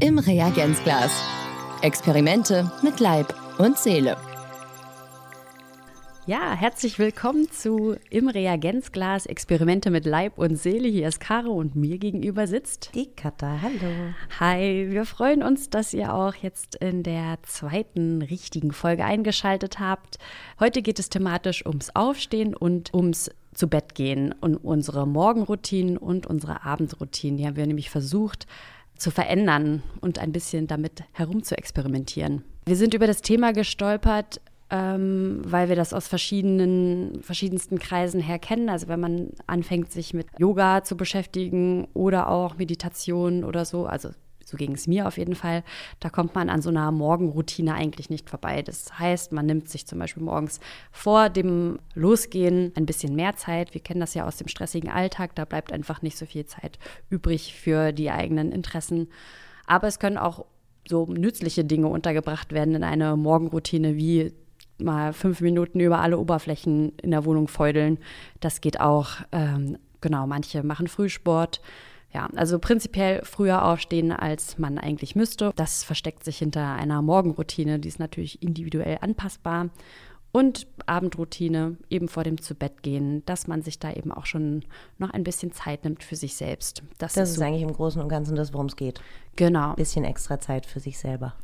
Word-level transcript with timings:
Im 0.00 0.18
Reagenzglas. 0.18 1.10
Experimente 1.80 2.70
mit 2.82 3.00
Leib 3.00 3.34
und 3.58 3.78
Seele. 3.78 4.16
Ja, 6.28 6.52
herzlich 6.52 6.98
willkommen 6.98 7.50
zu 7.50 7.96
Im 8.10 8.28
Reagenzglas 8.28 9.24
Experimente 9.24 9.90
mit 9.90 10.04
Leib 10.04 10.36
und 10.36 10.56
Seele. 10.56 10.86
Hier 10.86 11.08
ist 11.08 11.20
Caro 11.20 11.52
und 11.52 11.74
mir 11.74 11.96
gegenüber 11.96 12.46
sitzt 12.46 12.90
die 12.94 13.06
Katha. 13.06 13.62
Hallo. 13.62 14.12
Hi, 14.38 14.88
wir 14.90 15.06
freuen 15.06 15.42
uns, 15.42 15.70
dass 15.70 15.94
ihr 15.94 16.12
auch 16.12 16.34
jetzt 16.34 16.74
in 16.74 17.02
der 17.02 17.38
zweiten 17.44 18.20
richtigen 18.20 18.72
Folge 18.72 19.06
eingeschaltet 19.06 19.80
habt. 19.80 20.18
Heute 20.60 20.82
geht 20.82 20.98
es 20.98 21.08
thematisch 21.08 21.64
ums 21.64 21.96
Aufstehen 21.96 22.54
und 22.54 22.92
ums 22.92 23.30
zu 23.54 23.66
Bett 23.66 23.94
gehen 23.94 24.34
und 24.38 24.58
unsere 24.58 25.06
Morgenroutinen 25.06 25.96
und 25.96 26.26
unsere 26.26 26.62
Abendroutinen. 26.62 27.38
Die 27.38 27.46
haben 27.46 27.56
wir 27.56 27.66
nämlich 27.66 27.88
versucht 27.88 28.46
zu 28.98 29.10
verändern 29.10 29.82
und 30.02 30.18
ein 30.18 30.32
bisschen 30.32 30.66
damit 30.66 31.04
herum 31.12 31.42
zu 31.42 31.56
experimentieren. 31.56 32.44
Wir 32.66 32.76
sind 32.76 32.92
über 32.92 33.06
das 33.06 33.22
Thema 33.22 33.54
gestolpert, 33.54 34.42
ähm, 34.70 35.40
weil 35.44 35.68
wir 35.68 35.76
das 35.76 35.92
aus 35.92 36.08
verschiedenen, 36.08 37.22
verschiedensten 37.22 37.78
Kreisen 37.78 38.20
her 38.20 38.38
kennen. 38.38 38.68
Also 38.68 38.88
wenn 38.88 39.00
man 39.00 39.30
anfängt, 39.46 39.90
sich 39.92 40.14
mit 40.14 40.26
Yoga 40.38 40.84
zu 40.84 40.96
beschäftigen 40.96 41.88
oder 41.94 42.28
auch 42.28 42.58
Meditation 42.58 43.44
oder 43.44 43.64
so, 43.64 43.86
also 43.86 44.10
so 44.44 44.56
ging 44.56 44.72
es 44.72 44.86
mir 44.86 45.06
auf 45.06 45.18
jeden 45.18 45.34
Fall, 45.34 45.62
da 46.00 46.08
kommt 46.08 46.34
man 46.34 46.48
an 46.48 46.62
so 46.62 46.70
einer 46.70 46.90
Morgenroutine 46.90 47.74
eigentlich 47.74 48.08
nicht 48.08 48.30
vorbei. 48.30 48.62
Das 48.62 48.98
heißt, 48.98 49.32
man 49.32 49.44
nimmt 49.44 49.68
sich 49.68 49.86
zum 49.86 49.98
Beispiel 49.98 50.22
morgens 50.22 50.58
vor 50.90 51.28
dem 51.28 51.78
Losgehen 51.94 52.72
ein 52.74 52.86
bisschen 52.86 53.14
mehr 53.14 53.36
Zeit. 53.36 53.74
Wir 53.74 53.82
kennen 53.82 54.00
das 54.00 54.14
ja 54.14 54.26
aus 54.26 54.38
dem 54.38 54.48
stressigen 54.48 54.90
Alltag, 54.90 55.34
da 55.34 55.44
bleibt 55.44 55.70
einfach 55.70 56.00
nicht 56.00 56.16
so 56.16 56.24
viel 56.24 56.46
Zeit 56.46 56.78
übrig 57.10 57.54
für 57.54 57.92
die 57.92 58.10
eigenen 58.10 58.50
Interessen. 58.50 59.08
Aber 59.66 59.86
es 59.86 59.98
können 59.98 60.16
auch 60.16 60.46
so 60.88 61.04
nützliche 61.04 61.64
Dinge 61.64 61.88
untergebracht 61.88 62.52
werden 62.52 62.74
in 62.74 62.84
eine 62.84 63.16
Morgenroutine, 63.16 63.96
wie 63.96 64.32
mal 64.78 65.12
fünf 65.12 65.40
Minuten 65.40 65.80
über 65.80 66.00
alle 66.00 66.18
Oberflächen 66.18 66.92
in 66.98 67.10
der 67.10 67.24
Wohnung 67.24 67.48
feudeln. 67.48 67.98
Das 68.40 68.60
geht 68.60 68.80
auch. 68.80 69.10
Ähm, 69.32 69.78
genau, 70.00 70.26
manche 70.26 70.62
machen 70.62 70.88
Frühsport. 70.88 71.60
Ja, 72.12 72.28
also 72.36 72.58
prinzipiell 72.58 73.22
früher 73.24 73.64
aufstehen, 73.64 74.12
als 74.12 74.58
man 74.58 74.78
eigentlich 74.78 75.14
müsste. 75.14 75.52
Das 75.56 75.84
versteckt 75.84 76.24
sich 76.24 76.38
hinter 76.38 76.74
einer 76.74 77.02
Morgenroutine, 77.02 77.78
die 77.78 77.88
ist 77.88 77.98
natürlich 77.98 78.42
individuell 78.42 78.98
anpassbar. 79.02 79.68
Und 80.30 80.66
Abendroutine, 80.86 81.76
eben 81.88 82.08
vor 82.08 82.22
dem 82.22 82.40
Zubettgehen, 82.40 83.24
dass 83.24 83.46
man 83.46 83.62
sich 83.62 83.78
da 83.78 83.92
eben 83.92 84.12
auch 84.12 84.26
schon 84.26 84.64
noch 84.98 85.10
ein 85.10 85.24
bisschen 85.24 85.52
Zeit 85.52 85.84
nimmt 85.84 86.02
für 86.02 86.16
sich 86.16 86.36
selbst. 86.36 86.82
Das, 86.98 87.14
das 87.14 87.30
ist, 87.30 87.36
so. 87.36 87.44
eigentlich 87.44 87.62
im 87.62 87.72
Großen 87.72 88.00
und 88.00 88.08
Ganzen 88.08 88.36
das, 88.36 88.52
worum 88.52 88.66
es 88.66 88.76
geht. 88.76 89.00
Genau. 89.36 89.70
Ein 89.70 89.76
bisschen 89.76 90.04
extra 90.04 90.38
Zeit 90.38 90.66
für 90.66 90.80
sich 90.80 90.98
selber. 90.98 91.34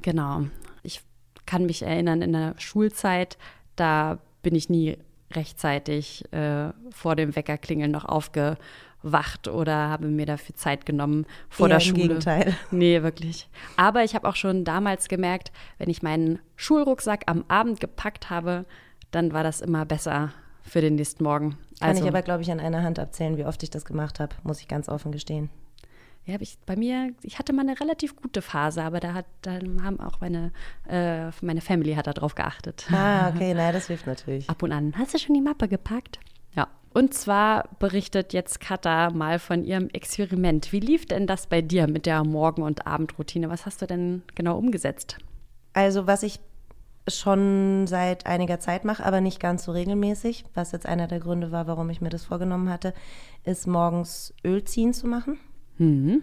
Genau. 0.00 0.44
Ich 1.50 1.52
kann 1.52 1.66
mich 1.66 1.82
erinnern, 1.82 2.22
in 2.22 2.32
der 2.32 2.54
Schulzeit, 2.58 3.36
da 3.74 4.18
bin 4.40 4.54
ich 4.54 4.70
nie 4.70 4.96
rechtzeitig 5.32 6.32
äh, 6.32 6.68
vor 6.90 7.16
dem 7.16 7.34
Weckerklingeln 7.34 7.90
noch 7.90 8.04
aufgewacht 8.04 9.48
oder 9.48 9.88
habe 9.88 10.06
mir 10.06 10.26
dafür 10.26 10.54
Zeit 10.54 10.86
genommen 10.86 11.26
vor 11.48 11.66
Eher 11.66 11.74
der 11.74 11.80
Schule. 11.80 12.02
Im 12.02 12.08
Gegenteil. 12.08 12.54
Nee, 12.70 13.02
wirklich. 13.02 13.48
Aber 13.76 14.04
ich 14.04 14.14
habe 14.14 14.28
auch 14.28 14.36
schon 14.36 14.64
damals 14.64 15.08
gemerkt, 15.08 15.50
wenn 15.78 15.90
ich 15.90 16.04
meinen 16.04 16.38
Schulrucksack 16.54 17.24
am 17.26 17.44
Abend 17.48 17.80
gepackt 17.80 18.30
habe, 18.30 18.64
dann 19.10 19.32
war 19.32 19.42
das 19.42 19.60
immer 19.60 19.84
besser 19.84 20.32
für 20.62 20.80
den 20.80 20.94
nächsten 20.94 21.24
Morgen. 21.24 21.58
Kann 21.80 21.88
also, 21.88 22.04
ich 22.04 22.08
aber, 22.08 22.22
glaube 22.22 22.42
ich, 22.42 22.52
an 22.52 22.60
einer 22.60 22.84
Hand 22.84 23.00
abzählen, 23.00 23.36
wie 23.36 23.44
oft 23.44 23.60
ich 23.64 23.70
das 23.70 23.84
gemacht 23.84 24.20
habe, 24.20 24.36
muss 24.44 24.60
ich 24.60 24.68
ganz 24.68 24.88
offen 24.88 25.10
gestehen 25.10 25.50
ja, 26.26 26.36
ich 26.40 26.58
bei 26.66 26.76
mir, 26.76 27.12
ich 27.22 27.38
hatte 27.38 27.52
mal 27.52 27.62
eine 27.62 27.80
relativ 27.80 28.14
gute 28.14 28.42
Phase, 28.42 28.82
aber 28.82 29.00
da 29.00 29.14
hat, 29.14 29.26
dann 29.42 29.82
haben 29.82 30.00
auch 30.00 30.20
meine, 30.20 30.52
äh, 30.88 31.30
meine 31.40 31.60
Family 31.60 31.94
hat 31.94 32.06
darauf 32.06 32.34
geachtet. 32.34 32.86
Ah, 32.92 33.30
okay, 33.30 33.54
naja, 33.54 33.72
das 33.72 33.86
hilft 33.86 34.06
natürlich. 34.06 34.48
Ab 34.48 34.62
und 34.62 34.72
an. 34.72 34.94
Hast 34.96 35.14
du 35.14 35.18
schon 35.18 35.34
die 35.34 35.40
Mappe 35.40 35.66
gepackt? 35.66 36.20
Ja. 36.54 36.68
Und 36.92 37.14
zwar 37.14 37.68
berichtet 37.78 38.32
jetzt 38.32 38.60
Katha 38.60 39.10
mal 39.10 39.38
von 39.38 39.64
ihrem 39.64 39.88
Experiment. 39.88 40.72
Wie 40.72 40.80
lief 40.80 41.06
denn 41.06 41.26
das 41.26 41.46
bei 41.46 41.62
dir 41.62 41.86
mit 41.88 42.06
der 42.06 42.22
Morgen- 42.24 42.62
und 42.62 42.86
Abendroutine? 42.86 43.48
Was 43.48 43.66
hast 43.66 43.82
du 43.82 43.86
denn 43.86 44.22
genau 44.34 44.58
umgesetzt? 44.58 45.18
Also, 45.72 46.06
was 46.06 46.22
ich 46.22 46.40
schon 47.08 47.86
seit 47.86 48.26
einiger 48.26 48.60
Zeit 48.60 48.84
mache, 48.84 49.04
aber 49.04 49.20
nicht 49.20 49.40
ganz 49.40 49.64
so 49.64 49.72
regelmäßig, 49.72 50.44
was 50.54 50.72
jetzt 50.72 50.86
einer 50.86 51.06
der 51.06 51.18
Gründe 51.18 51.50
war, 51.50 51.66
warum 51.66 51.90
ich 51.90 52.00
mir 52.00 52.10
das 52.10 52.24
vorgenommen 52.24 52.68
hatte, 52.68 52.94
ist 53.44 53.66
morgens 53.66 54.34
Öl 54.44 54.62
ziehen 54.64 54.92
zu 54.92 55.06
machen. 55.06 55.38
Mhm. 55.80 56.22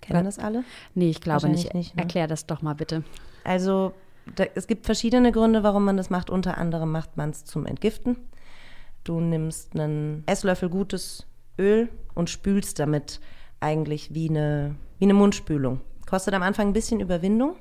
Kennen 0.00 0.24
das 0.24 0.38
alle? 0.38 0.64
Nee, 0.94 1.10
ich 1.10 1.20
glaube 1.20 1.48
nicht. 1.48 1.72
nicht 1.74 1.96
ne? 1.96 2.02
Erklär 2.02 2.26
das 2.26 2.46
doch 2.46 2.60
mal 2.60 2.74
bitte. 2.74 3.04
Also 3.44 3.92
da, 4.34 4.44
es 4.54 4.66
gibt 4.66 4.86
verschiedene 4.86 5.32
Gründe, 5.32 5.62
warum 5.62 5.84
man 5.84 5.96
das 5.96 6.10
macht. 6.10 6.28
Unter 6.28 6.58
anderem 6.58 6.90
macht 6.90 7.16
man 7.16 7.30
es 7.30 7.44
zum 7.44 7.66
Entgiften. 7.66 8.16
Du 9.04 9.20
nimmst 9.20 9.74
einen 9.74 10.24
Esslöffel 10.26 10.68
gutes 10.68 11.26
Öl 11.58 11.88
und 12.14 12.28
spülst 12.28 12.78
damit 12.80 13.20
eigentlich 13.60 14.12
wie 14.12 14.28
eine, 14.28 14.74
wie 14.98 15.04
eine 15.04 15.14
Mundspülung. 15.14 15.80
Kostet 16.06 16.34
am 16.34 16.42
Anfang 16.42 16.68
ein 16.68 16.72
bisschen 16.72 17.00
Überwindung. 17.00 17.56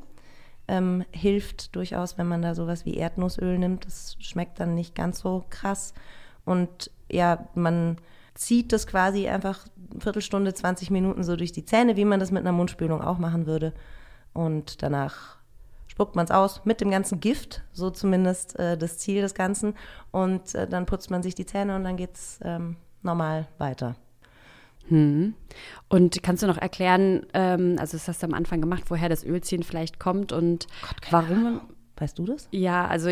Ähm, 0.67 1.05
hilft 1.11 1.75
durchaus, 1.75 2.17
wenn 2.17 2.27
man 2.27 2.41
da 2.41 2.55
sowas 2.55 2.85
wie 2.85 2.95
Erdnussöl 2.95 3.59
nimmt. 3.59 3.85
Das 3.85 4.17
schmeckt 4.19 4.59
dann 4.59 4.73
nicht 4.73 4.95
ganz 4.95 5.19
so 5.19 5.45
krass. 5.51 5.93
Und 6.43 6.89
ja, 7.11 7.47
man 7.53 7.97
zieht 8.33 8.73
das 8.73 8.87
quasi 8.87 9.27
einfach 9.27 9.67
Viertelstunde, 9.99 10.53
20 10.53 10.91
Minuten 10.91 11.23
so 11.23 11.35
durch 11.35 11.51
die 11.51 11.65
Zähne, 11.65 11.95
wie 11.95 12.05
man 12.05 12.19
das 12.19 12.31
mit 12.31 12.41
einer 12.41 12.51
Mundspülung 12.51 13.01
auch 13.01 13.17
machen 13.17 13.45
würde. 13.45 13.73
Und 14.33 14.81
danach 14.83 15.37
spuckt 15.87 16.15
man 16.15 16.25
es 16.25 16.31
aus 16.31 16.65
mit 16.65 16.81
dem 16.81 16.91
ganzen 16.91 17.19
Gift, 17.19 17.63
so 17.71 17.89
zumindest 17.89 18.59
äh, 18.59 18.77
das 18.77 18.97
Ziel 18.97 19.21
des 19.21 19.33
Ganzen. 19.33 19.75
Und 20.11 20.53
äh, 20.55 20.67
dann 20.67 20.85
putzt 20.85 21.09
man 21.09 21.23
sich 21.23 21.35
die 21.35 21.45
Zähne 21.45 21.75
und 21.75 21.83
dann 21.83 21.97
geht 21.97 22.15
es 22.15 22.39
ähm, 22.43 22.75
normal 23.01 23.47
weiter. 23.57 23.95
Hm. 24.87 25.33
Und 25.89 26.21
kannst 26.21 26.43
du 26.43 26.47
noch 26.47 26.57
erklären, 26.57 27.25
ähm, 27.33 27.77
also 27.79 27.97
das 27.97 28.07
hast 28.07 28.21
du 28.21 28.27
am 28.27 28.33
Anfang 28.33 28.61
gemacht, 28.61 28.83
woher 28.89 29.09
das 29.09 29.23
Ölziehen 29.23 29.63
vielleicht 29.63 29.99
kommt 29.99 30.31
und 30.31 30.67
Gott, 30.81 31.11
warum? 31.11 31.45
Ahnung. 31.45 31.61
Weißt 31.97 32.19
du 32.19 32.25
das? 32.25 32.47
Ja, 32.51 32.87
also 32.87 33.11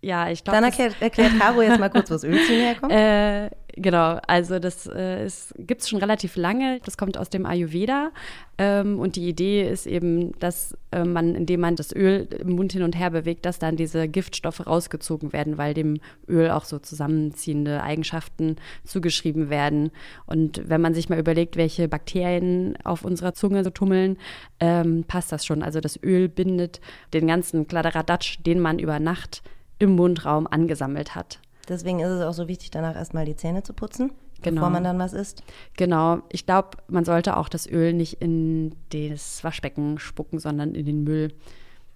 ja, 0.00 0.30
ich 0.30 0.44
glaube. 0.44 0.56
Dann 0.56 0.64
erklärt, 0.64 0.96
erklärt 1.00 1.38
Caro 1.38 1.60
jetzt 1.62 1.80
mal 1.80 1.88
kurz, 1.88 2.08
wo 2.10 2.14
das 2.14 2.24
Ölziehen 2.24 2.60
herkommt. 2.60 2.92
Äh, 2.98 3.50
genau, 3.76 4.18
also 4.26 4.58
das 4.58 4.86
äh, 4.86 5.28
gibt 5.58 5.82
es 5.82 5.88
schon 5.88 5.98
relativ 5.98 6.36
lange. 6.36 6.80
Das 6.84 6.96
kommt 6.96 7.18
aus 7.18 7.30
dem 7.30 7.46
Ayurveda. 7.46 8.10
Ähm, 8.58 8.98
und 8.98 9.16
die 9.16 9.28
Idee 9.28 9.68
ist 9.68 9.86
eben, 9.86 10.38
dass 10.38 10.76
äh, 10.92 11.04
man, 11.04 11.34
indem 11.34 11.60
man 11.60 11.76
das 11.76 11.94
Öl 11.94 12.28
im 12.38 12.56
Mund 12.56 12.72
hin 12.72 12.82
und 12.82 12.96
her 12.96 13.10
bewegt, 13.10 13.44
dass 13.44 13.58
dann 13.58 13.76
diese 13.76 14.08
Giftstoffe 14.08 14.66
rausgezogen 14.66 15.32
werden, 15.32 15.58
weil 15.58 15.74
dem 15.74 16.00
Öl 16.28 16.50
auch 16.50 16.64
so 16.64 16.78
zusammenziehende 16.78 17.82
Eigenschaften 17.82 18.56
zugeschrieben 18.84 19.50
werden. 19.50 19.90
Und 20.26 20.68
wenn 20.68 20.80
man 20.80 20.94
sich 20.94 21.08
mal 21.08 21.18
überlegt, 21.18 21.56
welche 21.56 21.88
Bakterien 21.88 22.76
auf 22.84 23.04
unserer 23.04 23.34
Zunge 23.34 23.64
so 23.64 23.70
tummeln, 23.70 24.16
ähm, 24.60 25.04
passt 25.06 25.32
das 25.32 25.44
schon. 25.44 25.62
Also 25.62 25.80
das 25.80 26.00
Öl 26.02 26.28
bindet 26.28 26.80
den 27.12 27.26
ganzen 27.26 27.66
Kladderadatsch, 27.66 28.38
den 28.44 28.60
man 28.60 28.78
über 28.78 28.98
Nacht 29.00 29.42
im 29.78 29.96
Mundraum 29.96 30.46
angesammelt 30.46 31.14
hat. 31.14 31.40
Deswegen 31.68 32.00
ist 32.00 32.08
es 32.08 32.22
auch 32.22 32.32
so 32.32 32.48
wichtig, 32.48 32.70
danach 32.70 32.96
erstmal 32.96 33.24
die 33.24 33.36
Zähne 33.36 33.62
zu 33.62 33.72
putzen, 33.72 34.10
genau. 34.42 34.60
bevor 34.60 34.70
man 34.70 34.84
dann 34.84 34.98
was 34.98 35.12
isst. 35.12 35.42
Genau. 35.76 36.22
Ich 36.30 36.46
glaube, 36.46 36.78
man 36.88 37.04
sollte 37.04 37.36
auch 37.36 37.48
das 37.48 37.66
Öl 37.66 37.92
nicht 37.92 38.22
in 38.22 38.74
das 38.90 39.44
Waschbecken 39.44 39.98
spucken, 39.98 40.38
sondern 40.38 40.74
in 40.74 40.86
den 40.86 41.04
Müll. 41.04 41.34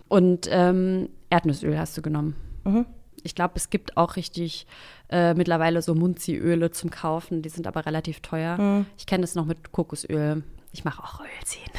Und 0.09 0.47
ähm, 0.51 1.09
Erdnussöl 1.31 1.79
hast 1.79 1.97
du 1.97 2.03
genommen. 2.03 2.37
Mhm. 2.65 2.85
Ich 3.23 3.35
glaube, 3.35 3.55
es 3.57 3.71
gibt 3.71 3.97
auch 3.97 4.17
richtig 4.17 4.67
äh, 5.09 5.33
mittlerweile 5.35 5.81
so 5.81 5.95
Munziöle 5.95 6.71
zum 6.71 6.91
Kaufen. 6.91 7.41
Die 7.41 7.49
sind 7.49 7.67
aber 7.67 7.87
relativ 7.87 8.21
teuer. 8.21 8.59
Mhm. 8.59 8.87
Ich 8.99 9.07
kenne 9.07 9.23
das 9.23 9.35
noch 9.35 9.47
mit 9.47 9.73
Kokosöl. 9.73 10.43
Ich 10.75 10.85
mache 10.85 11.03
auch 11.03 11.21
Ölziehen. 11.21 11.71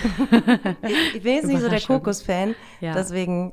ich, 1.15 1.23
bin 1.23 1.33
jetzt 1.33 1.47
nicht 1.47 1.61
so 1.61 1.69
der 1.69 1.81
Kokos-Fan. 1.81 2.53
Ja. 2.79 2.93
Deswegen 2.93 3.51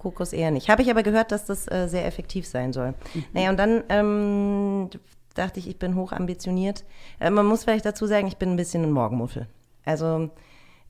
Kokos 0.00 0.32
eher 0.32 0.50
nicht. 0.50 0.68
Habe 0.68 0.82
ich 0.82 0.90
aber 0.90 1.02
gehört, 1.02 1.30
dass 1.30 1.44
das 1.44 1.70
äh, 1.70 1.86
sehr 1.88 2.06
effektiv 2.06 2.46
sein 2.46 2.72
soll. 2.72 2.94
Mhm. 3.14 3.24
Naja, 3.34 3.50
und 3.50 3.56
dann 3.58 3.84
ähm, 3.88 4.90
dachte 5.34 5.60
ich, 5.60 5.68
ich 5.68 5.78
bin 5.78 5.94
hoch 5.94 6.12
ambitioniert. 6.12 6.84
Äh, 7.18 7.30
man 7.30 7.46
muss 7.46 7.64
vielleicht 7.64 7.84
dazu 7.84 8.06
sagen, 8.06 8.26
ich 8.26 8.38
bin 8.38 8.50
ein 8.50 8.56
bisschen 8.56 8.82
ein 8.82 8.92
Morgenmuffel. 8.92 9.46
Also 9.84 10.30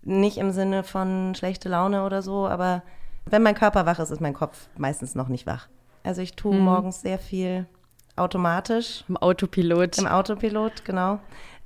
nicht 0.03 0.39
im 0.39 0.53
Sinne 0.53 0.85
von 0.85 1.35
schlechte 1.35 1.69
Laune 1.69 2.05
oder 2.05 2.23
so, 2.23 2.47
aber 2.47 2.83
wenn 3.27 3.43
mein 3.43 3.55
Körper 3.55 3.85
wach 3.85 3.99
ist, 3.99 4.11
ist 4.11 4.21
mein 4.21 4.35
Kopf 4.35 4.69
meistens 4.79 5.15
noch 5.15 5.29
nicht 5.29 5.47
wach. 5.47 5.69
Also 6.03 6.23
ich 6.23 6.35
tue 6.37 6.55
mhm. 6.55 6.65
morgens 6.65 7.03
sehr 7.03 7.19
viel 7.19 7.67
automatisch. 8.17 9.05
Im 9.09 9.17
Autopilot. 9.17 9.99
Im 9.99 10.07
Autopilot, 10.07 10.85
genau. 10.85 11.19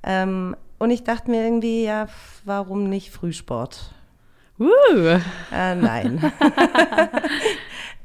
Ähm, 0.03 0.55
und 0.79 0.89
ich 0.91 1.03
dachte 1.03 1.31
mir 1.31 1.43
irgendwie, 1.43 1.85
ja, 1.85 2.07
warum 2.43 2.89
nicht 2.89 3.11
Frühsport? 3.11 3.93
Uh. 4.59 5.19
Äh, 5.51 5.75
nein. 5.75 6.31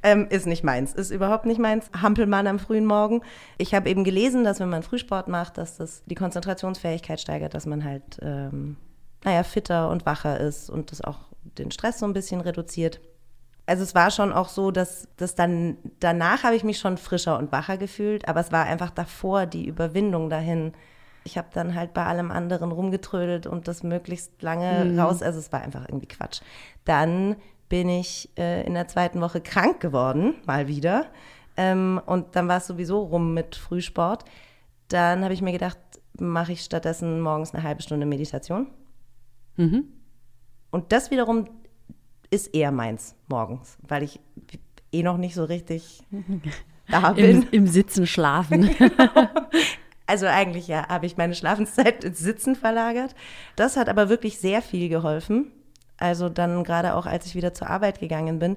Ähm, 0.03 0.29
ist 0.31 0.47
nicht 0.47 0.65
meins, 0.65 0.95
ist 0.95 1.11
überhaupt 1.11 1.45
nicht 1.45 1.59
meins. 1.59 1.91
Hampelmann 2.01 2.47
am 2.47 2.59
frühen 2.59 2.87
Morgen. 2.87 3.21
Ich 3.59 3.75
habe 3.75 3.91
eben 3.91 4.03
gelesen, 4.05 4.45
dass 4.45 4.61
wenn 4.61 4.71
man 4.71 4.83
Frühsport 4.83 5.29
macht, 5.29 5.59
dass 5.59 5.77
das 5.77 6.03
die 6.07 6.15
Konzentrationsfähigkeit 6.15 7.21
steigert, 7.21 7.53
dass 7.53 7.67
man 7.67 7.85
halt, 7.85 8.19
ähm, 8.23 8.77
naja, 9.25 9.43
fitter 9.43 9.91
und 9.91 10.07
wacher 10.07 10.41
ist 10.41 10.71
und 10.71 10.91
das 10.91 11.03
auch 11.03 11.19
den 11.59 11.71
Stress 11.71 11.99
so 11.99 12.07
ein 12.07 12.15
bisschen 12.15 12.41
reduziert. 12.41 13.01
Also 13.67 13.83
es 13.83 13.95
war 13.95 14.11
schon 14.11 14.33
auch 14.33 14.49
so, 14.49 14.71
dass 14.71 15.07
das 15.19 15.35
dann 15.35 15.77
danach 16.01 16.45
habe 16.45 16.57
ich 16.57 16.65
mich 16.65 16.79
schon 16.79 16.97
frischer 16.97 17.39
und 17.39 17.53
wacher 17.53 17.77
gefühlt, 17.77 18.27
aber 18.27 18.41
es 18.41 18.51
war 18.51 18.65
einfach 18.65 18.91
davor 18.91 19.45
die 19.45 19.67
Überwindung 19.67 20.31
dahin. 20.31 20.73
Ich 21.25 21.37
habe 21.37 21.49
dann 21.53 21.75
halt 21.75 21.93
bei 21.93 22.05
allem 22.05 22.31
anderen 22.31 22.73
rumgetrödelt 22.73 23.47
und 23.47 23.69
das 23.69 23.83
möglichst 23.83 24.43
lange 24.43 24.85
mhm. 24.85 24.99
raus. 24.99 25.23
Also 25.23 25.39
es 25.39 25.53
war 25.53 25.61
einfach 25.63 25.83
irgendwie 25.89 26.09
Quatsch. 26.09 26.41
Dann 26.85 27.37
bin 27.69 27.89
ich 27.89 28.31
äh, 28.37 28.67
in 28.67 28.75
der 28.75 28.89
zweiten 28.89 29.21
Woche 29.21 29.41
krank 29.41 29.81
geworden, 29.81 30.35
mal 30.47 30.67
wieder. 30.67 31.07
Ähm, 31.57 32.01
und 32.07 32.37
dann 32.37 32.49
war 32.49 32.59
es 32.59 32.67
sowieso 32.67 33.03
rum 33.03 33.35
mit 33.35 33.55
Frühsport. 33.57 34.25
Dann 34.89 35.23
habe 35.23 35.35
ich 35.35 35.43
mir 35.43 35.53
gedacht, 35.53 35.79
mache 36.19 36.53
ich 36.53 36.63
stattdessen 36.63 37.21
morgens 37.21 37.55
eine 37.55 37.63
halbe 37.63 37.83
Stunde 37.83 38.07
Meditation. 38.07 38.67
Mhm. 39.57 39.85
Und 40.71 40.93
das 40.93 41.11
wiederum 41.11 41.49
ist 42.31 42.55
eher 42.55 42.73
meins 42.73 43.15
morgens, 43.29 43.77
weil 43.87 44.03
ich 44.03 44.21
eh 44.93 45.03
noch 45.03 45.17
nicht 45.17 45.35
so 45.35 45.45
richtig 45.45 46.03
da 46.89 47.13
bin. 47.13 47.43
Im, 47.43 47.49
im 47.51 47.67
Sitzen 47.67 48.07
schlafen. 48.07 48.71
Also 50.11 50.27
eigentlich 50.27 50.67
ja, 50.67 50.89
habe 50.89 51.07
ich 51.07 51.17
meine 51.17 51.37
Schlafenszeit 51.37 52.03
ins 52.03 52.19
Sitzen 52.19 52.57
verlagert. 52.57 53.15
Das 53.55 53.77
hat 53.77 53.89
aber 53.89 54.09
wirklich 54.09 54.41
sehr 54.41 54.61
viel 54.61 54.89
geholfen. 54.89 55.53
Also 55.99 56.29
dann 56.29 56.65
gerade 56.65 56.97
auch, 56.97 57.07
als 57.07 57.27
ich 57.27 57.37
wieder 57.37 57.55
zur 57.55 57.71
Arbeit 57.71 58.01
gegangen 58.01 58.41
bin, 58.41 58.57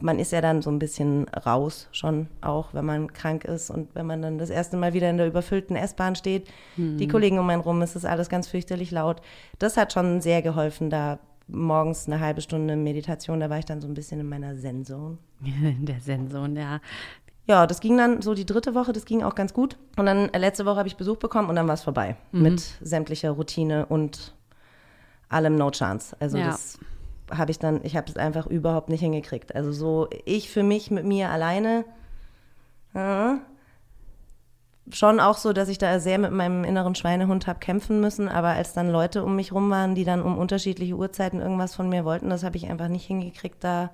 man 0.00 0.18
ist 0.18 0.32
ja 0.32 0.40
dann 0.40 0.62
so 0.62 0.70
ein 0.70 0.78
bisschen 0.78 1.28
raus 1.28 1.88
schon 1.92 2.28
auch, 2.40 2.72
wenn 2.72 2.86
man 2.86 3.12
krank 3.12 3.44
ist 3.44 3.68
und 3.68 3.94
wenn 3.94 4.06
man 4.06 4.22
dann 4.22 4.38
das 4.38 4.48
erste 4.48 4.78
Mal 4.78 4.94
wieder 4.94 5.10
in 5.10 5.18
der 5.18 5.26
überfüllten 5.26 5.76
S-Bahn 5.76 6.16
steht. 6.16 6.48
Mhm. 6.78 6.96
Die 6.96 7.08
Kollegen 7.08 7.38
um 7.38 7.50
einen 7.50 7.60
rum, 7.60 7.82
es 7.82 7.94
ist 7.94 8.06
alles 8.06 8.30
ganz 8.30 8.48
fürchterlich 8.48 8.90
laut. 8.90 9.20
Das 9.58 9.76
hat 9.76 9.92
schon 9.92 10.22
sehr 10.22 10.40
geholfen, 10.40 10.88
da 10.88 11.18
morgens 11.46 12.06
eine 12.06 12.20
halbe 12.20 12.40
Stunde 12.40 12.74
Meditation, 12.76 13.40
da 13.40 13.50
war 13.50 13.58
ich 13.58 13.66
dann 13.66 13.82
so 13.82 13.88
ein 13.88 13.92
bisschen 13.92 14.18
in 14.18 14.30
meiner 14.30 14.56
Zen-Zone. 14.56 15.18
In 15.44 15.84
der 15.84 16.00
Zen-Zone, 16.00 16.58
ja. 16.58 16.80
Ja, 17.50 17.66
das 17.66 17.80
ging 17.80 17.96
dann 17.96 18.22
so 18.22 18.34
die 18.34 18.46
dritte 18.46 18.76
Woche, 18.76 18.92
das 18.92 19.04
ging 19.04 19.24
auch 19.24 19.34
ganz 19.34 19.52
gut. 19.52 19.76
Und 19.96 20.06
dann 20.06 20.28
äh, 20.28 20.38
letzte 20.38 20.66
Woche 20.66 20.76
habe 20.76 20.86
ich 20.86 20.96
Besuch 20.96 21.16
bekommen 21.16 21.48
und 21.48 21.56
dann 21.56 21.66
war 21.66 21.74
es 21.74 21.82
vorbei 21.82 22.14
mhm. 22.30 22.42
mit 22.42 22.60
sämtlicher 22.80 23.32
Routine 23.32 23.86
und 23.86 24.36
allem 25.28 25.56
No 25.56 25.72
Chance. 25.72 26.16
Also 26.20 26.38
ja. 26.38 26.46
das 26.46 26.78
habe 27.28 27.50
ich 27.50 27.58
dann, 27.58 27.80
ich 27.82 27.96
habe 27.96 28.08
es 28.08 28.16
einfach 28.16 28.46
überhaupt 28.46 28.88
nicht 28.88 29.00
hingekriegt. 29.00 29.56
Also 29.56 29.72
so 29.72 30.08
ich 30.26 30.48
für 30.48 30.62
mich 30.62 30.92
mit 30.92 31.04
mir 31.04 31.30
alleine. 31.30 31.84
Äh, 32.94 33.34
schon 34.92 35.18
auch 35.18 35.36
so, 35.36 35.52
dass 35.52 35.68
ich 35.68 35.78
da 35.78 35.98
sehr 35.98 36.18
mit 36.18 36.30
meinem 36.30 36.62
inneren 36.62 36.94
Schweinehund 36.94 37.48
habe 37.48 37.58
kämpfen 37.58 38.00
müssen, 38.00 38.28
aber 38.28 38.50
als 38.50 38.74
dann 38.74 38.92
Leute 38.92 39.24
um 39.24 39.34
mich 39.34 39.50
rum 39.50 39.70
waren, 39.70 39.96
die 39.96 40.04
dann 40.04 40.22
um 40.22 40.38
unterschiedliche 40.38 40.94
Uhrzeiten 40.94 41.40
irgendwas 41.40 41.74
von 41.74 41.88
mir 41.88 42.04
wollten, 42.04 42.30
das 42.30 42.44
habe 42.44 42.56
ich 42.56 42.70
einfach 42.70 42.88
nicht 42.88 43.06
hingekriegt, 43.06 43.64
da 43.64 43.90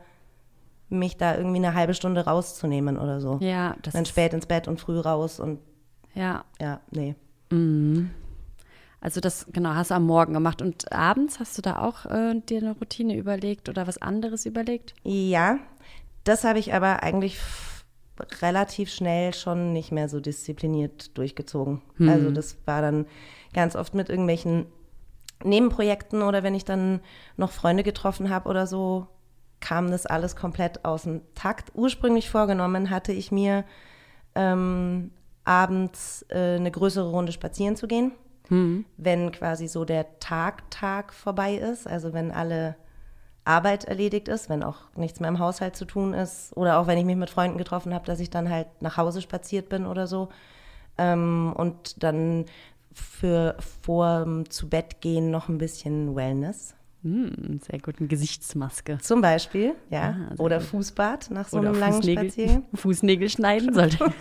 mich 0.88 1.16
da 1.16 1.36
irgendwie 1.36 1.56
eine 1.56 1.74
halbe 1.74 1.94
Stunde 1.94 2.24
rauszunehmen 2.24 2.96
oder 2.96 3.20
so. 3.20 3.38
Ja, 3.40 3.76
das 3.82 3.94
Dann 3.94 4.06
spät 4.06 4.32
ins 4.32 4.46
Bett 4.46 4.68
und 4.68 4.80
früh 4.80 4.98
raus 4.98 5.40
und 5.40 5.58
ja. 6.14 6.44
Ja, 6.60 6.80
nee. 6.90 7.14
Mhm. 7.50 8.10
Also 9.00 9.20
das, 9.20 9.46
genau, 9.52 9.74
hast 9.74 9.90
du 9.90 9.94
am 9.94 10.06
Morgen 10.06 10.32
gemacht. 10.32 10.62
Und 10.62 10.90
abends 10.90 11.38
hast 11.38 11.56
du 11.58 11.62
da 11.62 11.80
auch 11.80 12.06
äh, 12.06 12.40
dir 12.40 12.58
eine 12.58 12.72
Routine 12.72 13.16
überlegt 13.16 13.68
oder 13.68 13.86
was 13.86 13.98
anderes 13.98 14.46
überlegt? 14.46 14.94
Ja, 15.04 15.58
das 16.24 16.44
habe 16.44 16.58
ich 16.58 16.74
aber 16.74 17.02
eigentlich 17.02 17.38
relativ 18.40 18.90
schnell 18.90 19.34
schon 19.34 19.72
nicht 19.72 19.92
mehr 19.92 20.08
so 20.08 20.20
diszipliniert 20.20 21.16
durchgezogen. 21.18 21.82
Hm. 21.96 22.08
Also 22.08 22.30
das 22.30 22.56
war 22.64 22.80
dann 22.80 23.06
ganz 23.52 23.76
oft 23.76 23.94
mit 23.94 24.08
irgendwelchen 24.08 24.66
Nebenprojekten 25.44 26.22
oder 26.22 26.42
wenn 26.42 26.54
ich 26.54 26.64
dann 26.64 27.00
noch 27.36 27.52
Freunde 27.52 27.82
getroffen 27.82 28.30
habe 28.30 28.48
oder 28.48 28.66
so, 28.66 29.06
kam 29.60 29.90
das 29.90 30.06
alles 30.06 30.36
komplett 30.36 30.84
aus 30.84 31.04
dem 31.04 31.22
Takt. 31.34 31.72
Ursprünglich 31.74 32.30
vorgenommen 32.30 32.90
hatte 32.90 33.12
ich 33.12 33.32
mir, 33.32 33.64
ähm, 34.34 35.10
abends 35.46 36.26
äh, 36.28 36.56
eine 36.56 36.70
größere 36.70 37.08
Runde 37.08 37.32
spazieren 37.32 37.76
zu 37.76 37.86
gehen, 37.86 38.12
mhm. 38.48 38.84
wenn 38.96 39.32
quasi 39.32 39.68
so 39.68 39.84
der 39.84 40.18
Tag, 40.18 40.70
Tag 40.70 41.14
vorbei 41.14 41.54
ist, 41.54 41.86
also 41.86 42.12
wenn 42.12 42.32
alle 42.32 42.76
Arbeit 43.44 43.84
erledigt 43.84 44.26
ist, 44.26 44.48
wenn 44.48 44.64
auch 44.64 44.78
nichts 44.96 45.20
mehr 45.20 45.28
im 45.28 45.38
Haushalt 45.38 45.76
zu 45.76 45.84
tun 45.84 46.14
ist 46.14 46.54
oder 46.56 46.78
auch 46.78 46.88
wenn 46.88 46.98
ich 46.98 47.04
mich 47.04 47.16
mit 47.16 47.30
Freunden 47.30 47.58
getroffen 47.58 47.94
habe, 47.94 48.04
dass 48.04 48.18
ich 48.18 48.28
dann 48.28 48.50
halt 48.50 48.66
nach 48.80 48.96
Hause 48.96 49.22
spaziert 49.22 49.68
bin 49.68 49.86
oder 49.86 50.08
so. 50.08 50.28
Ähm, 50.98 51.52
und 51.56 52.02
dann 52.02 52.46
für 52.92 53.56
vor 53.84 54.26
zu 54.48 54.68
Bett 54.68 55.00
gehen 55.00 55.30
noch 55.30 55.48
ein 55.48 55.58
bisschen 55.58 56.16
Wellness. 56.16 56.74
Mm, 57.06 57.58
sehr 57.58 57.78
gut, 57.78 58.00
eine 58.00 58.08
Gesichtsmaske. 58.08 58.98
Zum 58.98 59.20
Beispiel, 59.20 59.76
ja. 59.90 60.16
Ah, 60.28 60.34
Oder 60.38 60.58
gut. 60.58 60.66
Fußbad 60.66 61.30
nach 61.30 61.46
so 61.46 61.58
Oder 61.58 61.68
einem 61.68 61.78
langen 61.78 61.94
Fußnägel, 61.94 62.24
Spaziergang. 62.24 62.64
Fußnägel 62.74 63.30
schneiden 63.30 63.72
sollte. 63.72 63.98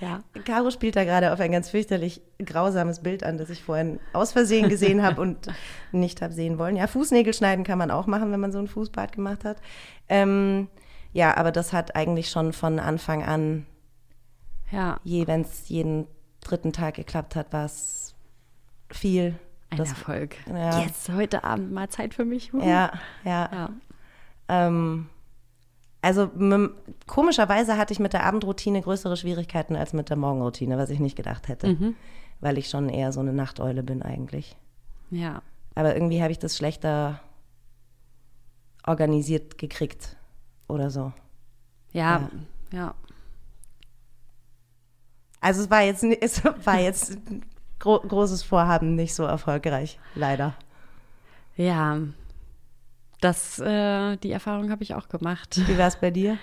ja. 0.00 0.22
Caro 0.46 0.70
spielt 0.70 0.96
da 0.96 1.04
gerade 1.04 1.34
auf 1.34 1.40
ein 1.40 1.52
ganz 1.52 1.68
fürchterlich 1.68 2.22
grausames 2.42 3.00
Bild 3.00 3.24
an, 3.24 3.36
das 3.36 3.50
ich 3.50 3.62
vorhin 3.62 4.00
aus 4.14 4.32
Versehen 4.32 4.70
gesehen 4.70 5.02
habe 5.02 5.20
und 5.20 5.48
nicht 5.92 6.22
habe 6.22 6.32
sehen 6.32 6.58
wollen. 6.58 6.76
Ja, 6.76 6.86
Fußnägel 6.86 7.34
schneiden 7.34 7.66
kann 7.66 7.76
man 7.76 7.90
auch 7.90 8.06
machen, 8.06 8.32
wenn 8.32 8.40
man 8.40 8.52
so 8.52 8.58
ein 8.58 8.68
Fußbad 8.68 9.12
gemacht 9.12 9.44
hat. 9.44 9.58
Ähm, 10.08 10.68
ja, 11.12 11.36
aber 11.36 11.52
das 11.52 11.74
hat 11.74 11.94
eigentlich 11.94 12.30
schon 12.30 12.54
von 12.54 12.78
Anfang 12.78 13.22
an, 13.22 13.66
ja. 14.70 14.98
wenn 15.04 15.42
es 15.42 15.68
jeden 15.68 16.06
dritten 16.40 16.72
Tag 16.72 16.94
geklappt 16.94 17.36
hat, 17.36 17.52
war 17.52 17.66
es 17.66 18.14
viel 18.90 19.34
ein 19.70 19.78
das, 19.78 19.90
Erfolg. 19.90 20.36
Ja. 20.48 20.80
Jetzt 20.80 21.08
heute 21.10 21.44
Abend 21.44 21.72
mal 21.72 21.88
Zeit 21.88 22.14
für 22.14 22.24
mich. 22.24 22.52
Ja, 22.52 22.92
ja. 23.24 23.50
ja. 23.52 23.70
Ähm, 24.48 25.08
also 26.02 26.30
komischerweise 27.06 27.76
hatte 27.76 27.92
ich 27.92 27.98
mit 27.98 28.12
der 28.12 28.24
Abendroutine 28.24 28.80
größere 28.80 29.16
Schwierigkeiten 29.16 29.74
als 29.74 29.92
mit 29.92 30.08
der 30.08 30.16
Morgenroutine, 30.16 30.78
was 30.78 30.90
ich 30.90 31.00
nicht 31.00 31.16
gedacht 31.16 31.48
hätte. 31.48 31.68
Mhm. 31.68 31.96
Weil 32.40 32.58
ich 32.58 32.68
schon 32.68 32.88
eher 32.88 33.12
so 33.12 33.20
eine 33.20 33.32
Nachteule 33.32 33.82
bin 33.82 34.02
eigentlich. 34.02 34.56
Ja. 35.10 35.42
Aber 35.74 35.94
irgendwie 35.94 36.22
habe 36.22 36.32
ich 36.32 36.38
das 36.38 36.56
schlechter 36.56 37.20
organisiert 38.86 39.58
gekriegt 39.58 40.16
oder 40.68 40.90
so. 40.90 41.12
Ja, 41.92 42.30
ja. 42.72 42.78
ja. 42.78 42.94
Also 45.40 45.62
es 45.62 45.70
war 45.70 45.82
jetzt, 45.82 46.04
es 46.04 46.42
war 46.44 46.78
jetzt 46.78 47.18
gro 47.86 48.00
großes 48.00 48.42
Vorhaben 48.42 48.96
nicht 48.96 49.14
so 49.14 49.24
erfolgreich, 49.24 49.98
leider. 50.16 50.54
Ja, 51.56 51.98
das, 53.20 53.60
äh, 53.60 54.16
die 54.16 54.32
Erfahrung 54.32 54.70
habe 54.70 54.82
ich 54.82 54.94
auch 54.94 55.08
gemacht. 55.08 55.60
Wie 55.68 55.78
war 55.78 55.86
es 55.86 55.96
bei 55.96 56.10
dir? 56.10 56.36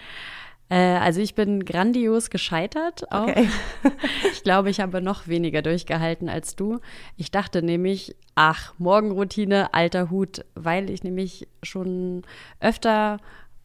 Äh, 0.70 0.98
also 0.98 1.20
ich 1.20 1.36
bin 1.36 1.66
grandios 1.66 2.30
gescheitert. 2.30 3.12
Auch. 3.12 3.28
Okay. 3.28 3.50
ich 4.32 4.44
glaube, 4.44 4.70
ich 4.70 4.80
habe 4.80 5.02
noch 5.02 5.28
weniger 5.28 5.62
durchgehalten 5.62 6.30
als 6.30 6.56
du. 6.56 6.80
Ich 7.18 7.30
dachte 7.30 7.62
nämlich, 7.62 8.16
ach, 8.36 8.74
Morgenroutine, 8.80 9.74
alter 9.74 10.10
Hut, 10.10 10.46
weil 10.56 10.90
ich 10.90 11.04
nämlich 11.04 11.48
schon 11.62 12.24
öfter 12.60 13.18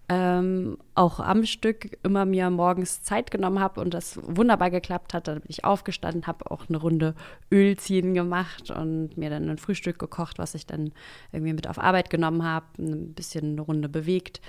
ähm, 0.08 0.78
auch 0.94 1.20
am 1.20 1.44
Stück 1.44 1.98
immer 2.02 2.24
mir 2.24 2.48
morgens 2.48 3.02
Zeit 3.02 3.30
genommen 3.30 3.60
habe 3.60 3.80
und 3.80 3.92
das 3.92 4.18
wunderbar 4.22 4.70
geklappt 4.70 5.12
hat. 5.12 5.28
Dann 5.28 5.40
bin 5.40 5.50
ich 5.50 5.64
aufgestanden, 5.64 6.26
habe 6.26 6.50
auch 6.50 6.68
eine 6.68 6.78
Runde 6.78 7.14
Öl 7.52 7.76
ziehen 7.76 8.14
gemacht 8.14 8.70
und 8.70 9.16
mir 9.18 9.28
dann 9.28 9.48
ein 9.50 9.58
Frühstück 9.58 9.98
gekocht, 9.98 10.38
was 10.38 10.54
ich 10.54 10.66
dann 10.66 10.92
irgendwie 11.32 11.52
mit 11.52 11.68
auf 11.68 11.78
Arbeit 11.78 12.08
genommen 12.08 12.42
habe, 12.44 12.66
ein 12.78 13.12
bisschen 13.12 13.52
eine 13.52 13.60
Runde 13.60 13.88
bewegt. 13.88 14.40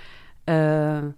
Äh, 0.46 1.12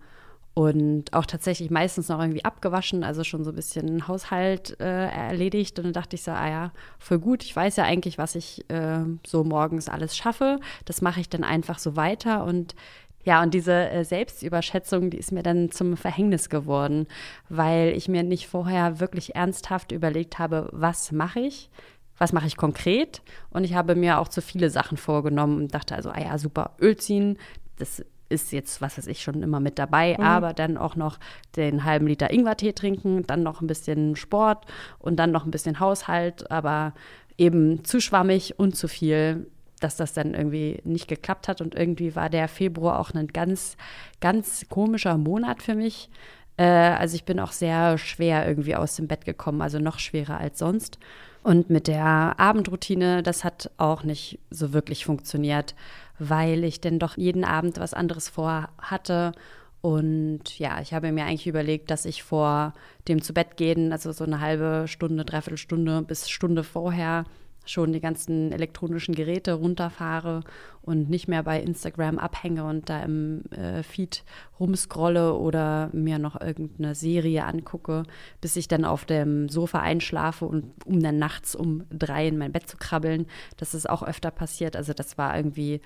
und 0.54 1.14
auch 1.14 1.24
tatsächlich 1.24 1.70
meistens 1.70 2.08
noch 2.08 2.20
irgendwie 2.20 2.44
abgewaschen, 2.44 3.04
also 3.04 3.24
schon 3.24 3.42
so 3.42 3.50
ein 3.50 3.56
bisschen 3.56 4.06
Haushalt 4.06 4.78
äh, 4.80 5.06
erledigt. 5.08 5.78
Und 5.78 5.86
dann 5.86 5.92
dachte 5.94 6.14
ich 6.14 6.22
so, 6.22 6.30
ah 6.30 6.48
ja, 6.48 6.72
voll 6.98 7.20
gut, 7.20 7.42
ich 7.42 7.56
weiß 7.56 7.76
ja 7.76 7.84
eigentlich, 7.84 8.18
was 8.18 8.34
ich 8.34 8.68
äh, 8.70 9.00
so 9.26 9.44
morgens 9.44 9.88
alles 9.88 10.14
schaffe. 10.14 10.60
Das 10.84 11.00
mache 11.00 11.20
ich 11.20 11.30
dann 11.30 11.42
einfach 11.42 11.78
so 11.78 11.96
weiter. 11.96 12.44
Und 12.44 12.74
ja, 13.24 13.42
und 13.42 13.54
diese 13.54 13.72
äh, 13.90 14.04
Selbstüberschätzung, 14.04 15.10
die 15.10 15.18
ist 15.18 15.32
mir 15.32 15.42
dann 15.42 15.70
zum 15.70 15.96
Verhängnis 15.96 16.48
geworden, 16.48 17.06
weil 17.48 17.92
ich 17.96 18.08
mir 18.08 18.22
nicht 18.22 18.48
vorher 18.48 19.00
wirklich 19.00 19.34
ernsthaft 19.34 19.92
überlegt 19.92 20.38
habe, 20.38 20.68
was 20.72 21.12
mache 21.12 21.40
ich, 21.40 21.70
was 22.18 22.32
mache 22.32 22.46
ich 22.46 22.56
konkret. 22.56 23.22
Und 23.50 23.64
ich 23.64 23.74
habe 23.74 23.94
mir 23.94 24.18
auch 24.18 24.28
zu 24.28 24.42
viele 24.42 24.70
Sachen 24.70 24.96
vorgenommen 24.96 25.56
und 25.56 25.74
dachte 25.74 25.94
also, 25.94 26.10
ah 26.10 26.20
ja, 26.20 26.38
super, 26.38 26.72
Öl 26.80 26.96
ziehen, 26.96 27.38
das 27.78 28.04
ist 28.28 28.50
jetzt, 28.50 28.80
was 28.80 28.98
weiß 28.98 29.06
ich, 29.06 29.22
schon 29.22 29.42
immer 29.42 29.60
mit 29.60 29.78
dabei, 29.78 30.16
mhm. 30.18 30.24
aber 30.24 30.52
dann 30.54 30.76
auch 30.76 30.96
noch 30.96 31.18
den 31.54 31.84
halben 31.84 32.06
Liter 32.06 32.32
Ingwertee 32.32 32.72
trinken, 32.72 33.24
dann 33.26 33.42
noch 33.42 33.60
ein 33.60 33.66
bisschen 33.66 34.16
Sport 34.16 34.64
und 34.98 35.16
dann 35.16 35.30
noch 35.30 35.44
ein 35.44 35.50
bisschen 35.50 35.78
Haushalt, 35.78 36.50
aber 36.50 36.94
eben 37.38 37.84
zu 37.84 38.00
schwammig 38.00 38.58
und 38.58 38.74
zu 38.74 38.88
viel 38.88 39.46
dass 39.82 39.96
das 39.96 40.12
dann 40.12 40.34
irgendwie 40.34 40.80
nicht 40.84 41.08
geklappt 41.08 41.48
hat. 41.48 41.60
Und 41.60 41.74
irgendwie 41.74 42.14
war 42.14 42.30
der 42.30 42.48
Februar 42.48 42.98
auch 42.98 43.12
ein 43.12 43.28
ganz, 43.28 43.76
ganz 44.20 44.66
komischer 44.68 45.18
Monat 45.18 45.62
für 45.62 45.74
mich. 45.74 46.08
Äh, 46.56 46.64
also 46.64 47.14
ich 47.14 47.24
bin 47.24 47.40
auch 47.40 47.52
sehr 47.52 47.98
schwer 47.98 48.46
irgendwie 48.46 48.76
aus 48.76 48.96
dem 48.96 49.08
Bett 49.08 49.24
gekommen, 49.24 49.62
also 49.62 49.78
noch 49.78 49.98
schwerer 49.98 50.38
als 50.38 50.58
sonst. 50.58 50.98
Und 51.42 51.70
mit 51.70 51.88
der 51.88 52.38
Abendroutine, 52.38 53.22
das 53.22 53.42
hat 53.42 53.70
auch 53.76 54.04
nicht 54.04 54.38
so 54.50 54.72
wirklich 54.72 55.04
funktioniert, 55.04 55.74
weil 56.18 56.62
ich 56.62 56.80
denn 56.80 57.00
doch 57.00 57.16
jeden 57.16 57.44
Abend 57.44 57.80
was 57.80 57.94
anderes 57.94 58.28
vorhatte. 58.28 59.32
Und 59.80 60.60
ja, 60.60 60.80
ich 60.80 60.94
habe 60.94 61.10
mir 61.10 61.24
eigentlich 61.24 61.48
überlegt, 61.48 61.90
dass 61.90 62.04
ich 62.04 62.22
vor 62.22 62.74
dem 63.08 63.20
zu 63.20 63.34
Bett 63.34 63.56
gehen, 63.56 63.90
also 63.90 64.12
so 64.12 64.22
eine 64.22 64.40
halbe 64.40 64.84
Stunde, 64.86 65.24
dreiviertel 65.24 65.58
Stunde 65.58 66.02
bis 66.02 66.30
Stunde 66.30 66.62
vorher, 66.62 67.24
schon 67.64 67.92
die 67.92 68.00
ganzen 68.00 68.52
elektronischen 68.52 69.14
Geräte 69.14 69.54
runterfahre 69.54 70.42
und 70.82 71.08
nicht 71.08 71.28
mehr 71.28 71.42
bei 71.42 71.60
Instagram 71.60 72.18
abhänge 72.18 72.64
und 72.64 72.88
da 72.88 73.02
im 73.02 73.44
äh, 73.50 73.82
Feed 73.82 74.24
rumscrolle 74.58 75.34
oder 75.34 75.90
mir 75.92 76.18
noch 76.18 76.40
irgendeine 76.40 76.94
Serie 76.94 77.44
angucke, 77.44 78.02
bis 78.40 78.56
ich 78.56 78.68
dann 78.68 78.84
auf 78.84 79.04
dem 79.04 79.48
Sofa 79.48 79.80
einschlafe 79.80 80.44
und 80.44 80.72
um 80.84 81.00
dann 81.00 81.18
nachts 81.18 81.54
um 81.54 81.84
drei 81.90 82.28
in 82.28 82.38
mein 82.38 82.52
Bett 82.52 82.68
zu 82.68 82.76
krabbeln. 82.76 83.26
Das 83.56 83.74
ist 83.74 83.88
auch 83.88 84.02
öfter 84.02 84.30
passiert. 84.30 84.76
Also 84.76 84.92
das 84.92 85.18
war 85.18 85.36
irgendwie, 85.36 85.80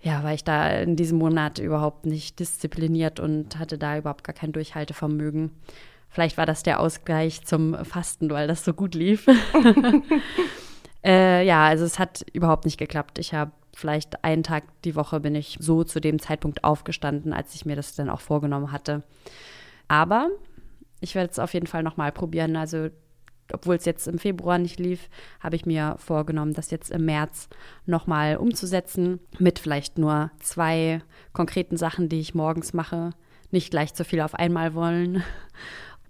ja, 0.00 0.24
war 0.24 0.32
ich 0.32 0.44
da 0.44 0.70
in 0.70 0.96
diesem 0.96 1.18
Monat 1.18 1.58
überhaupt 1.58 2.06
nicht 2.06 2.38
diszipliniert 2.40 3.20
und 3.20 3.58
hatte 3.58 3.76
da 3.76 3.98
überhaupt 3.98 4.24
gar 4.24 4.34
kein 4.34 4.52
Durchhaltevermögen. 4.52 5.50
Vielleicht 6.08 6.38
war 6.38 6.46
das 6.46 6.62
der 6.62 6.80
Ausgleich 6.80 7.44
zum 7.44 7.84
Fasten, 7.84 8.30
weil 8.30 8.48
das 8.48 8.64
so 8.64 8.72
gut 8.72 8.94
lief. 8.94 9.26
Äh, 11.06 11.46
ja, 11.46 11.64
also 11.66 11.84
es 11.84 11.98
hat 11.98 12.26
überhaupt 12.32 12.64
nicht 12.64 12.78
geklappt. 12.78 13.18
Ich 13.18 13.32
habe 13.32 13.52
vielleicht 13.74 14.24
einen 14.24 14.42
Tag 14.42 14.64
die 14.82 14.96
Woche 14.96 15.20
bin 15.20 15.34
ich 15.34 15.56
so 15.60 15.84
zu 15.84 16.00
dem 16.00 16.18
Zeitpunkt 16.18 16.64
aufgestanden, 16.64 17.32
als 17.32 17.54
ich 17.54 17.64
mir 17.64 17.76
das 17.76 17.94
dann 17.94 18.10
auch 18.10 18.20
vorgenommen 18.20 18.72
hatte. 18.72 19.02
Aber 19.86 20.30
ich 21.00 21.14
werde 21.14 21.30
es 21.30 21.38
auf 21.38 21.54
jeden 21.54 21.68
Fall 21.68 21.84
nochmal 21.84 22.10
probieren. 22.10 22.56
Also 22.56 22.88
obwohl 23.52 23.76
es 23.76 23.84
jetzt 23.84 24.08
im 24.08 24.18
Februar 24.18 24.58
nicht 24.58 24.80
lief, 24.80 25.08
habe 25.38 25.54
ich 25.54 25.66
mir 25.66 25.94
vorgenommen, 25.98 26.54
das 26.54 26.72
jetzt 26.72 26.90
im 26.90 27.04
März 27.04 27.48
nochmal 27.84 28.38
umzusetzen 28.38 29.20
mit 29.38 29.60
vielleicht 29.60 29.98
nur 29.98 30.32
zwei 30.40 31.02
konkreten 31.32 31.76
Sachen, 31.76 32.08
die 32.08 32.18
ich 32.18 32.34
morgens 32.34 32.72
mache. 32.72 33.10
Nicht 33.52 33.70
gleich 33.70 33.94
zu 33.94 34.04
viel 34.04 34.20
auf 34.20 34.34
einmal 34.34 34.74
wollen 34.74 35.22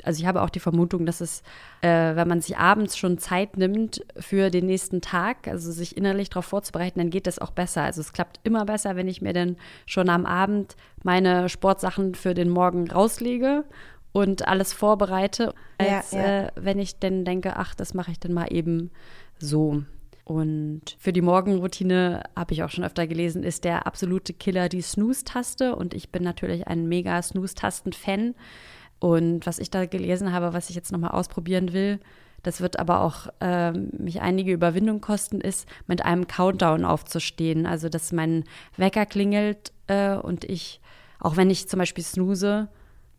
also 0.03 0.21
ich 0.21 0.27
habe 0.27 0.43
auch 0.43 0.51
die 0.51 0.61
Vermutung, 0.61 1.07
dass 1.07 1.21
es, 1.21 1.43
äh, 1.81 2.17
wenn 2.17 2.29
man 2.29 2.41
sich 2.41 2.57
abends 2.57 2.97
schon 2.97 3.19
Zeit 3.19 3.57
nimmt 3.57 4.05
für 4.19 4.51
den 4.51 4.67
nächsten 4.67 5.01
Tag, 5.01 5.49
also 5.49 5.73
sich 5.73 5.97
innerlich 5.97 6.31
darauf 6.31 6.47
vorzubereiten, 6.47 6.99
dann 6.99 7.11
geht 7.11 7.27
das 7.27 7.39
auch 7.39 7.51
besser. 7.51 7.83
Also 7.83 8.01
es 8.01 8.13
klappt 8.13 8.41
immer 8.45 8.65
besser, 8.65 8.97
wenn 8.97 9.09
ich 9.09 9.23
mir 9.23 9.33
dann 9.33 9.57
schon 9.87 10.09
am 10.09 10.27
Abend 10.27 10.77
meine 11.03 11.49
Sportsachen 11.49 12.15
für 12.15 12.35
den 12.35 12.49
Morgen 12.49 12.91
rauslege 12.91 13.65
und 14.13 14.49
alles 14.49 14.73
vorbereite, 14.73 15.55
als 15.79 16.13
ja, 16.13 16.19
ja. 16.19 16.43
Äh, 16.45 16.51
wenn 16.57 16.79
ich 16.79 16.99
dann 16.99 17.25
denke, 17.25 17.57
ach, 17.57 17.75
das 17.75 17.95
mache 17.95 18.13
ich 18.13 18.21
dann 18.21 18.33
mal 18.33 18.53
eben 18.53 18.91
so. 19.39 19.83
Und 20.25 20.97
für 20.99 21.13
die 21.13 21.23
Morgenroutine 21.23 22.25
habe 22.35 22.53
ich 22.53 22.65
auch 22.65 22.71
schon 22.71 22.83
öfter 22.83 23.07
gelesen, 23.07 23.45
ist 23.45 23.63
der 23.63 23.87
absolute 23.87 24.33
Killer 24.33 24.69
die 24.69 24.81
Snooze-Taste. 24.81 25.77
Und 25.77 25.95
ich 25.95 26.11
bin 26.11 26.25
natürlich 26.25 26.67
ein 26.67 26.89
mega 26.89 27.23
Snooze-Tasten-Fan. 27.23 28.35
Und 28.99 29.47
was 29.47 29.59
ich 29.59 29.71
da 29.71 29.87
gelesen 29.87 30.33
habe, 30.33 30.53
was 30.53 30.71
ich 30.71 30.77
jetzt 30.77 30.93
nochmal 30.93 31.11
ausprobieren 31.11 31.73
will, 31.73 32.01
das 32.43 32.61
wird 32.61 32.79
aber 32.79 33.01
auch 33.01 33.27
äh, 33.41 33.73
mich 33.73 34.21
einige 34.21 34.53
Überwindung 34.53 35.01
kosten, 35.01 35.41
ist, 35.41 35.69
mit 35.87 36.05
einem 36.05 36.29
Countdown 36.29 36.85
aufzustehen. 36.85 37.67
Also, 37.67 37.89
dass 37.89 38.13
mein 38.13 38.45
Wecker 38.77 39.05
klingelt 39.05 39.73
äh, 39.89 40.15
und 40.15 40.45
ich, 40.45 40.81
auch 41.19 41.37
wenn 41.37 41.51
ich 41.51 41.69
zum 41.69 41.79
Beispiel 41.79 42.05
snooze, 42.05 42.69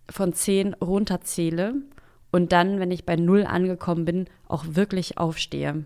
von 0.10 0.31
10 0.31 0.75
runterzähle 0.75 1.75
und 2.31 2.53
dann, 2.53 2.79
wenn 2.79 2.91
ich 2.91 3.05
bei 3.05 3.17
0 3.17 3.46
angekommen 3.46 4.05
bin, 4.05 4.25
auch 4.48 4.63
wirklich 4.69 5.17
aufstehe. 5.17 5.84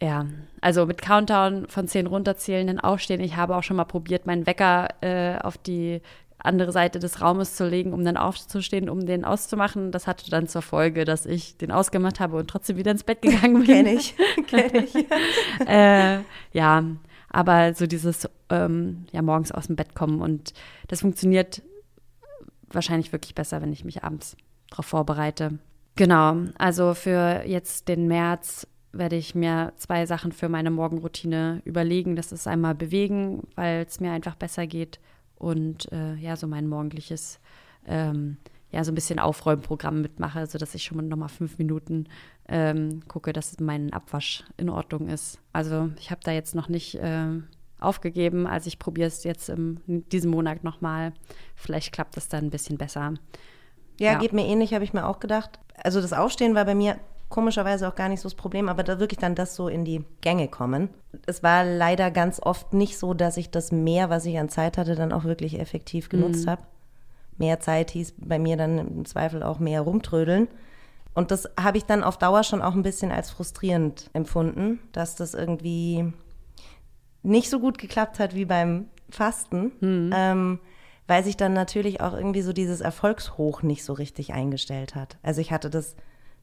Ja, 0.00 0.26
also 0.60 0.86
mit 0.86 1.02
Countdown 1.02 1.66
von 1.68 1.88
10 1.88 2.06
runterzählen, 2.06 2.66
dann 2.66 2.80
aufstehen. 2.80 3.20
Ich 3.20 3.36
habe 3.36 3.56
auch 3.56 3.62
schon 3.62 3.76
mal 3.76 3.84
probiert, 3.84 4.26
meinen 4.26 4.46
Wecker 4.46 4.88
äh, 5.00 5.38
auf 5.38 5.58
die 5.58 6.00
andere 6.38 6.72
Seite 6.72 6.98
des 6.98 7.20
Raumes 7.20 7.56
zu 7.56 7.66
legen, 7.66 7.92
um 7.92 8.04
dann 8.04 8.16
aufzustehen, 8.16 8.88
um 8.88 9.06
den 9.06 9.24
auszumachen. 9.24 9.90
Das 9.90 10.06
hatte 10.06 10.30
dann 10.30 10.46
zur 10.46 10.62
Folge, 10.62 11.04
dass 11.04 11.26
ich 11.26 11.56
den 11.56 11.72
ausgemacht 11.72 12.20
habe 12.20 12.36
und 12.36 12.48
trotzdem 12.48 12.76
wieder 12.76 12.92
ins 12.92 13.04
Bett 13.04 13.22
gegangen 13.22 13.54
bin. 13.66 13.66
Kenn 13.66 13.86
ich, 13.86 14.14
kenn 14.46 14.84
ich. 14.84 14.94
äh, 15.66 16.20
ja, 16.52 16.84
aber 17.30 17.74
so 17.74 17.86
dieses 17.86 18.28
ähm, 18.50 19.06
ja 19.12 19.22
morgens 19.22 19.52
aus 19.52 19.66
dem 19.66 19.76
Bett 19.76 19.94
kommen 19.94 20.20
und 20.20 20.52
das 20.86 21.00
funktioniert 21.00 21.62
wahrscheinlich 22.70 23.12
wirklich 23.12 23.34
besser, 23.34 23.60
wenn 23.60 23.72
ich 23.72 23.84
mich 23.84 24.04
abends 24.04 24.36
darauf 24.70 24.86
vorbereite. 24.86 25.58
Genau, 25.96 26.36
also 26.58 26.94
für 26.94 27.42
jetzt 27.44 27.88
den 27.88 28.06
März 28.06 28.66
werde 28.92 29.16
ich 29.16 29.34
mir 29.34 29.72
zwei 29.76 30.06
Sachen 30.06 30.32
für 30.32 30.48
meine 30.48 30.70
Morgenroutine 30.70 31.60
überlegen. 31.64 32.16
Das 32.16 32.32
ist 32.32 32.46
einmal 32.46 32.74
bewegen, 32.74 33.46
weil 33.54 33.84
es 33.86 34.00
mir 34.00 34.12
einfach 34.12 34.36
besser 34.36 34.66
geht 34.66 34.98
und 35.38 35.90
äh, 35.92 36.14
ja, 36.16 36.36
so 36.36 36.46
mein 36.46 36.66
morgendliches, 36.66 37.40
ähm, 37.86 38.36
ja, 38.70 38.84
so 38.84 38.92
ein 38.92 38.94
bisschen 38.94 39.18
Aufräumprogramm 39.18 40.02
mitmache, 40.02 40.46
sodass 40.46 40.74
ich 40.74 40.82
schon 40.84 40.98
mal 40.98 41.04
nochmal 41.04 41.28
fünf 41.28 41.58
Minuten 41.58 42.06
ähm, 42.48 43.06
gucke, 43.08 43.32
dass 43.32 43.58
mein 43.60 43.92
Abwasch 43.92 44.44
in 44.56 44.68
Ordnung 44.68 45.08
ist. 45.08 45.40
Also 45.52 45.90
ich 45.98 46.10
habe 46.10 46.20
da 46.22 46.32
jetzt 46.32 46.54
noch 46.54 46.68
nicht 46.68 46.96
äh, 46.96 47.28
aufgegeben, 47.80 48.46
also 48.46 48.68
ich 48.68 48.78
probiere 48.78 49.08
es 49.08 49.24
jetzt 49.24 49.48
im, 49.48 49.80
in 49.86 50.08
diesem 50.08 50.30
Monat 50.30 50.64
nochmal. 50.64 51.12
Vielleicht 51.54 51.92
klappt 51.92 52.16
es 52.16 52.28
dann 52.28 52.46
ein 52.46 52.50
bisschen 52.50 52.76
besser. 52.76 53.14
Ja, 53.98 54.12
ja, 54.12 54.18
geht 54.18 54.32
mir 54.32 54.46
ähnlich, 54.46 54.74
habe 54.74 54.84
ich 54.84 54.92
mir 54.92 55.06
auch 55.06 55.20
gedacht. 55.20 55.58
Also 55.76 56.00
das 56.00 56.12
Aufstehen 56.12 56.54
war 56.54 56.64
bei 56.64 56.74
mir 56.74 56.98
komischerweise 57.28 57.88
auch 57.88 57.94
gar 57.94 58.08
nicht 58.08 58.20
so 58.20 58.28
das 58.28 58.34
Problem, 58.34 58.68
aber 58.68 58.82
da 58.82 58.98
wirklich 58.98 59.18
dann 59.18 59.34
das 59.34 59.54
so 59.54 59.68
in 59.68 59.84
die 59.84 60.04
Gänge 60.20 60.48
kommen. 60.48 60.88
Es 61.26 61.42
war 61.42 61.64
leider 61.64 62.10
ganz 62.10 62.40
oft 62.40 62.72
nicht 62.72 62.98
so, 62.98 63.14
dass 63.14 63.36
ich 63.36 63.50
das 63.50 63.72
mehr, 63.72 64.10
was 64.10 64.24
ich 64.24 64.38
an 64.38 64.48
Zeit 64.48 64.78
hatte, 64.78 64.94
dann 64.94 65.12
auch 65.12 65.24
wirklich 65.24 65.58
effektiv 65.58 66.08
genutzt 66.08 66.46
mhm. 66.46 66.50
habe. 66.50 66.62
Mehr 67.36 67.60
Zeit 67.60 67.90
hieß 67.90 68.14
bei 68.18 68.38
mir 68.38 68.56
dann 68.56 68.78
im 68.78 69.04
Zweifel 69.04 69.42
auch 69.42 69.58
mehr 69.58 69.82
rumtrödeln. 69.82 70.48
Und 71.14 71.30
das 71.30 71.48
habe 71.60 71.78
ich 71.78 71.84
dann 71.84 72.04
auf 72.04 72.18
Dauer 72.18 72.44
schon 72.44 72.62
auch 72.62 72.74
ein 72.74 72.82
bisschen 72.82 73.12
als 73.12 73.30
frustrierend 73.30 74.10
empfunden, 74.12 74.80
dass 74.92 75.16
das 75.16 75.34
irgendwie 75.34 76.12
nicht 77.22 77.50
so 77.50 77.60
gut 77.60 77.78
geklappt 77.78 78.18
hat 78.18 78.34
wie 78.34 78.44
beim 78.44 78.88
Fasten, 79.10 79.72
mhm. 79.80 80.12
ähm, 80.14 80.60
weil 81.06 81.24
sich 81.24 81.36
dann 81.36 81.54
natürlich 81.54 82.00
auch 82.00 82.14
irgendwie 82.14 82.42
so 82.42 82.52
dieses 82.52 82.80
Erfolgshoch 82.80 83.62
nicht 83.62 83.84
so 83.84 83.92
richtig 83.92 84.32
eingestellt 84.32 84.94
hat. 84.94 85.18
Also 85.22 85.40
ich 85.40 85.50
hatte 85.50 85.70
das 85.70 85.96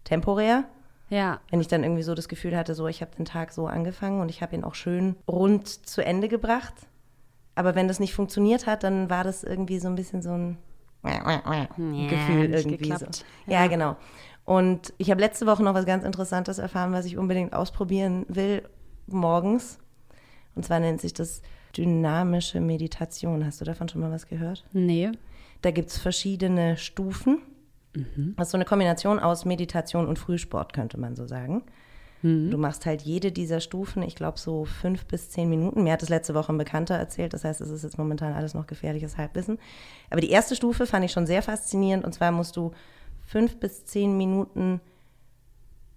temporär. 0.05 0.63
Ja. 1.09 1.41
Wenn 1.51 1.59
ich 1.59 1.67
dann 1.67 1.83
irgendwie 1.83 2.03
so 2.03 2.15
das 2.15 2.29
Gefühl 2.29 2.55
hatte, 2.55 2.73
so 2.73 2.87
ich 2.87 3.01
habe 3.01 3.15
den 3.15 3.25
Tag 3.25 3.51
so 3.51 3.67
angefangen 3.67 4.21
und 4.21 4.29
ich 4.29 4.41
habe 4.41 4.55
ihn 4.55 4.63
auch 4.63 4.75
schön 4.75 5.17
rund 5.27 5.67
zu 5.67 6.03
Ende 6.03 6.29
gebracht. 6.29 6.73
Aber 7.53 7.75
wenn 7.75 7.87
das 7.87 7.99
nicht 7.99 8.13
funktioniert 8.13 8.65
hat, 8.65 8.83
dann 8.83 9.09
war 9.09 9.23
das 9.23 9.43
irgendwie 9.43 9.79
so 9.79 9.87
ein 9.87 9.95
bisschen 9.95 10.21
so 10.21 10.31
ein 10.31 10.57
ja, 11.05 11.67
Gefühl 11.77 12.53
irgendwie 12.53 12.91
so. 12.97 13.05
Ja. 13.45 13.61
ja, 13.61 13.67
genau. 13.67 13.95
Und 14.45 14.93
ich 14.97 15.11
habe 15.11 15.21
letzte 15.21 15.45
Woche 15.45 15.63
noch 15.63 15.73
was 15.73 15.85
ganz 15.85 16.03
Interessantes 16.03 16.57
erfahren, 16.57 16.91
was 16.91 17.05
ich 17.05 17.17
unbedingt 17.17 17.53
ausprobieren 17.53 18.25
will 18.27 18.63
morgens. 19.07 19.79
Und 20.55 20.65
zwar 20.65 20.79
nennt 20.79 21.01
sich 21.01 21.13
das 21.13 21.41
dynamische 21.77 22.61
Meditation. 22.61 23.45
Hast 23.45 23.61
du 23.61 23.65
davon 23.65 23.89
schon 23.89 24.01
mal 24.01 24.11
was 24.11 24.27
gehört? 24.27 24.65
Nee. 24.71 25.11
Da 25.61 25.71
gibt 25.71 25.89
es 25.89 25.97
verschiedene 25.97 26.77
Stufen. 26.77 27.41
Mhm. 27.95 28.33
Das 28.37 28.47
ist 28.47 28.51
so 28.51 28.57
eine 28.57 28.65
Kombination 28.65 29.19
aus 29.19 29.45
Meditation 29.45 30.07
und 30.07 30.19
Frühsport, 30.19 30.73
könnte 30.73 30.99
man 30.99 31.15
so 31.15 31.25
sagen. 31.25 31.63
Mhm. 32.21 32.51
Du 32.51 32.57
machst 32.57 32.85
halt 32.85 33.01
jede 33.01 33.31
dieser 33.31 33.59
Stufen, 33.59 34.01
ich 34.03 34.15
glaube 34.15 34.39
so 34.39 34.65
fünf 34.65 35.05
bis 35.05 35.29
zehn 35.29 35.49
Minuten. 35.49 35.83
Mir 35.83 35.93
hat 35.93 36.01
das 36.01 36.09
letzte 36.09 36.33
Woche 36.33 36.51
ein 36.51 36.57
Bekannter 36.57 36.95
erzählt, 36.95 37.33
das 37.33 37.43
heißt, 37.43 37.61
es 37.61 37.69
ist 37.69 37.83
jetzt 37.83 37.97
momentan 37.97 38.33
alles 38.33 38.53
noch 38.53 38.67
gefährliches 38.67 39.17
Halbwissen. 39.17 39.59
Aber 40.09 40.21
die 40.21 40.31
erste 40.31 40.55
Stufe 40.55 40.85
fand 40.85 41.05
ich 41.05 41.11
schon 41.11 41.27
sehr 41.27 41.41
faszinierend 41.41 42.05
und 42.05 42.13
zwar 42.13 42.31
musst 42.31 42.55
du 42.57 42.71
fünf 43.25 43.59
bis 43.59 43.85
zehn 43.85 44.17
Minuten 44.17 44.81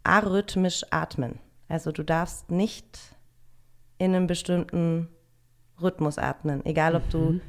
arrhythmisch 0.04 0.84
atmen. 0.90 1.38
Also 1.68 1.92
du 1.92 2.02
darfst 2.02 2.50
nicht 2.50 2.98
in 3.98 4.14
einem 4.14 4.26
bestimmten 4.26 5.08
Rhythmus 5.82 6.18
atmen, 6.18 6.64
egal 6.64 6.94
ob 6.94 7.08
du 7.10 7.18
mhm 7.18 7.40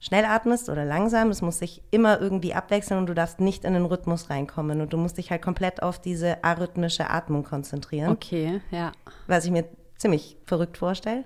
schnell 0.00 0.24
atmest 0.24 0.68
oder 0.68 0.84
langsam. 0.84 1.28
Es 1.30 1.42
muss 1.42 1.58
sich 1.58 1.82
immer 1.90 2.20
irgendwie 2.20 2.54
abwechseln 2.54 2.98
und 2.98 3.06
du 3.06 3.14
darfst 3.14 3.38
nicht 3.38 3.64
in 3.64 3.74
den 3.74 3.84
Rhythmus 3.84 4.30
reinkommen. 4.30 4.80
Und 4.80 4.92
du 4.92 4.96
musst 4.96 5.18
dich 5.18 5.30
halt 5.30 5.42
komplett 5.42 5.82
auf 5.82 6.00
diese 6.00 6.42
arrhythmische 6.42 7.10
Atmung 7.10 7.44
konzentrieren. 7.44 8.10
Okay, 8.10 8.60
ja. 8.70 8.92
Was 9.26 9.44
ich 9.44 9.50
mir 9.50 9.66
ziemlich 9.96 10.36
verrückt 10.46 10.78
vorstelle. 10.78 11.24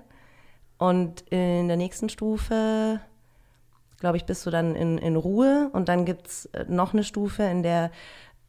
Und 0.77 1.21
in 1.29 1.69
der 1.69 1.77
nächsten 1.77 2.09
Stufe, 2.09 2.99
glaube 3.99 4.17
ich, 4.17 4.25
bist 4.25 4.45
du 4.45 4.51
dann 4.51 4.75
in, 4.75 4.97
in 4.97 5.15
Ruhe. 5.15 5.69
Und 5.71 5.87
dann 5.87 6.03
gibt 6.03 6.27
es 6.27 6.45
äh, 6.47 6.65
noch 6.67 6.93
eine 6.93 7.05
Stufe, 7.05 7.43
in 7.43 7.63
der 7.63 7.91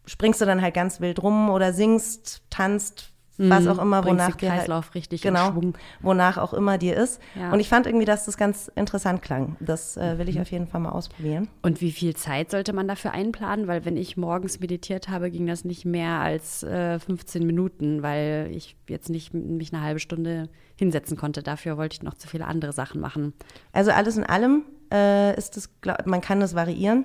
springst 0.06 0.40
du 0.40 0.44
dann 0.44 0.62
halt 0.62 0.74
ganz 0.74 1.00
wild 1.00 1.22
rum 1.22 1.50
oder 1.50 1.72
singst, 1.72 2.42
tanzt, 2.48 3.12
was 3.38 3.64
Mhm. 3.64 3.70
auch 3.70 3.78
immer, 3.78 4.04
wonach 4.04 4.34
dir 4.36 4.50
halt, 4.50 4.60
Kreislauf 4.60 4.94
richtig 4.94 5.22
genau, 5.22 5.52
Schwung. 5.52 5.76
wonach 6.00 6.38
auch 6.38 6.54
immer 6.54 6.78
dir 6.78 6.96
ist. 6.96 7.20
Ja. 7.34 7.52
Und 7.52 7.60
ich 7.60 7.68
fand 7.68 7.86
irgendwie, 7.86 8.04
dass 8.06 8.24
das 8.24 8.36
ganz 8.36 8.68
interessant 8.74 9.22
klang. 9.22 9.56
Das 9.60 9.96
äh, 9.96 10.14
Mhm. 10.14 10.18
will 10.18 10.28
ich 10.28 10.40
auf 10.40 10.50
jeden 10.50 10.66
Fall 10.66 10.80
mal 10.80 10.90
ausprobieren. 10.90 11.48
Und 11.62 11.80
wie 11.80 11.92
viel 11.92 12.14
Zeit 12.16 12.50
sollte 12.50 12.72
man 12.72 12.88
dafür 12.88 13.12
einplanen? 13.12 13.66
Weil 13.68 13.84
wenn 13.84 13.96
ich 13.96 14.16
morgens 14.16 14.60
meditiert 14.60 15.08
habe, 15.08 15.30
ging 15.30 15.46
das 15.46 15.64
nicht 15.64 15.84
mehr 15.84 16.20
als 16.20 16.62
äh, 16.62 16.98
15 16.98 17.46
Minuten, 17.46 18.02
weil 18.02 18.48
ich 18.52 18.76
jetzt 18.88 19.10
nicht 19.10 19.34
mich 19.34 19.72
eine 19.72 19.82
halbe 19.82 20.00
Stunde 20.00 20.48
hinsetzen 20.76 21.16
konnte. 21.16 21.42
Dafür 21.42 21.76
wollte 21.76 21.94
ich 21.94 22.02
noch 22.02 22.14
zu 22.14 22.28
viele 22.28 22.46
andere 22.46 22.72
Sachen 22.72 23.00
machen. 23.00 23.32
Also 23.72 23.90
alles 23.90 24.16
in 24.16 24.24
allem 24.24 24.62
äh, 24.92 25.36
ist 25.36 25.56
es, 25.56 25.80
glaub, 25.80 26.06
man 26.06 26.20
kann 26.20 26.40
das 26.40 26.54
variieren. 26.54 27.04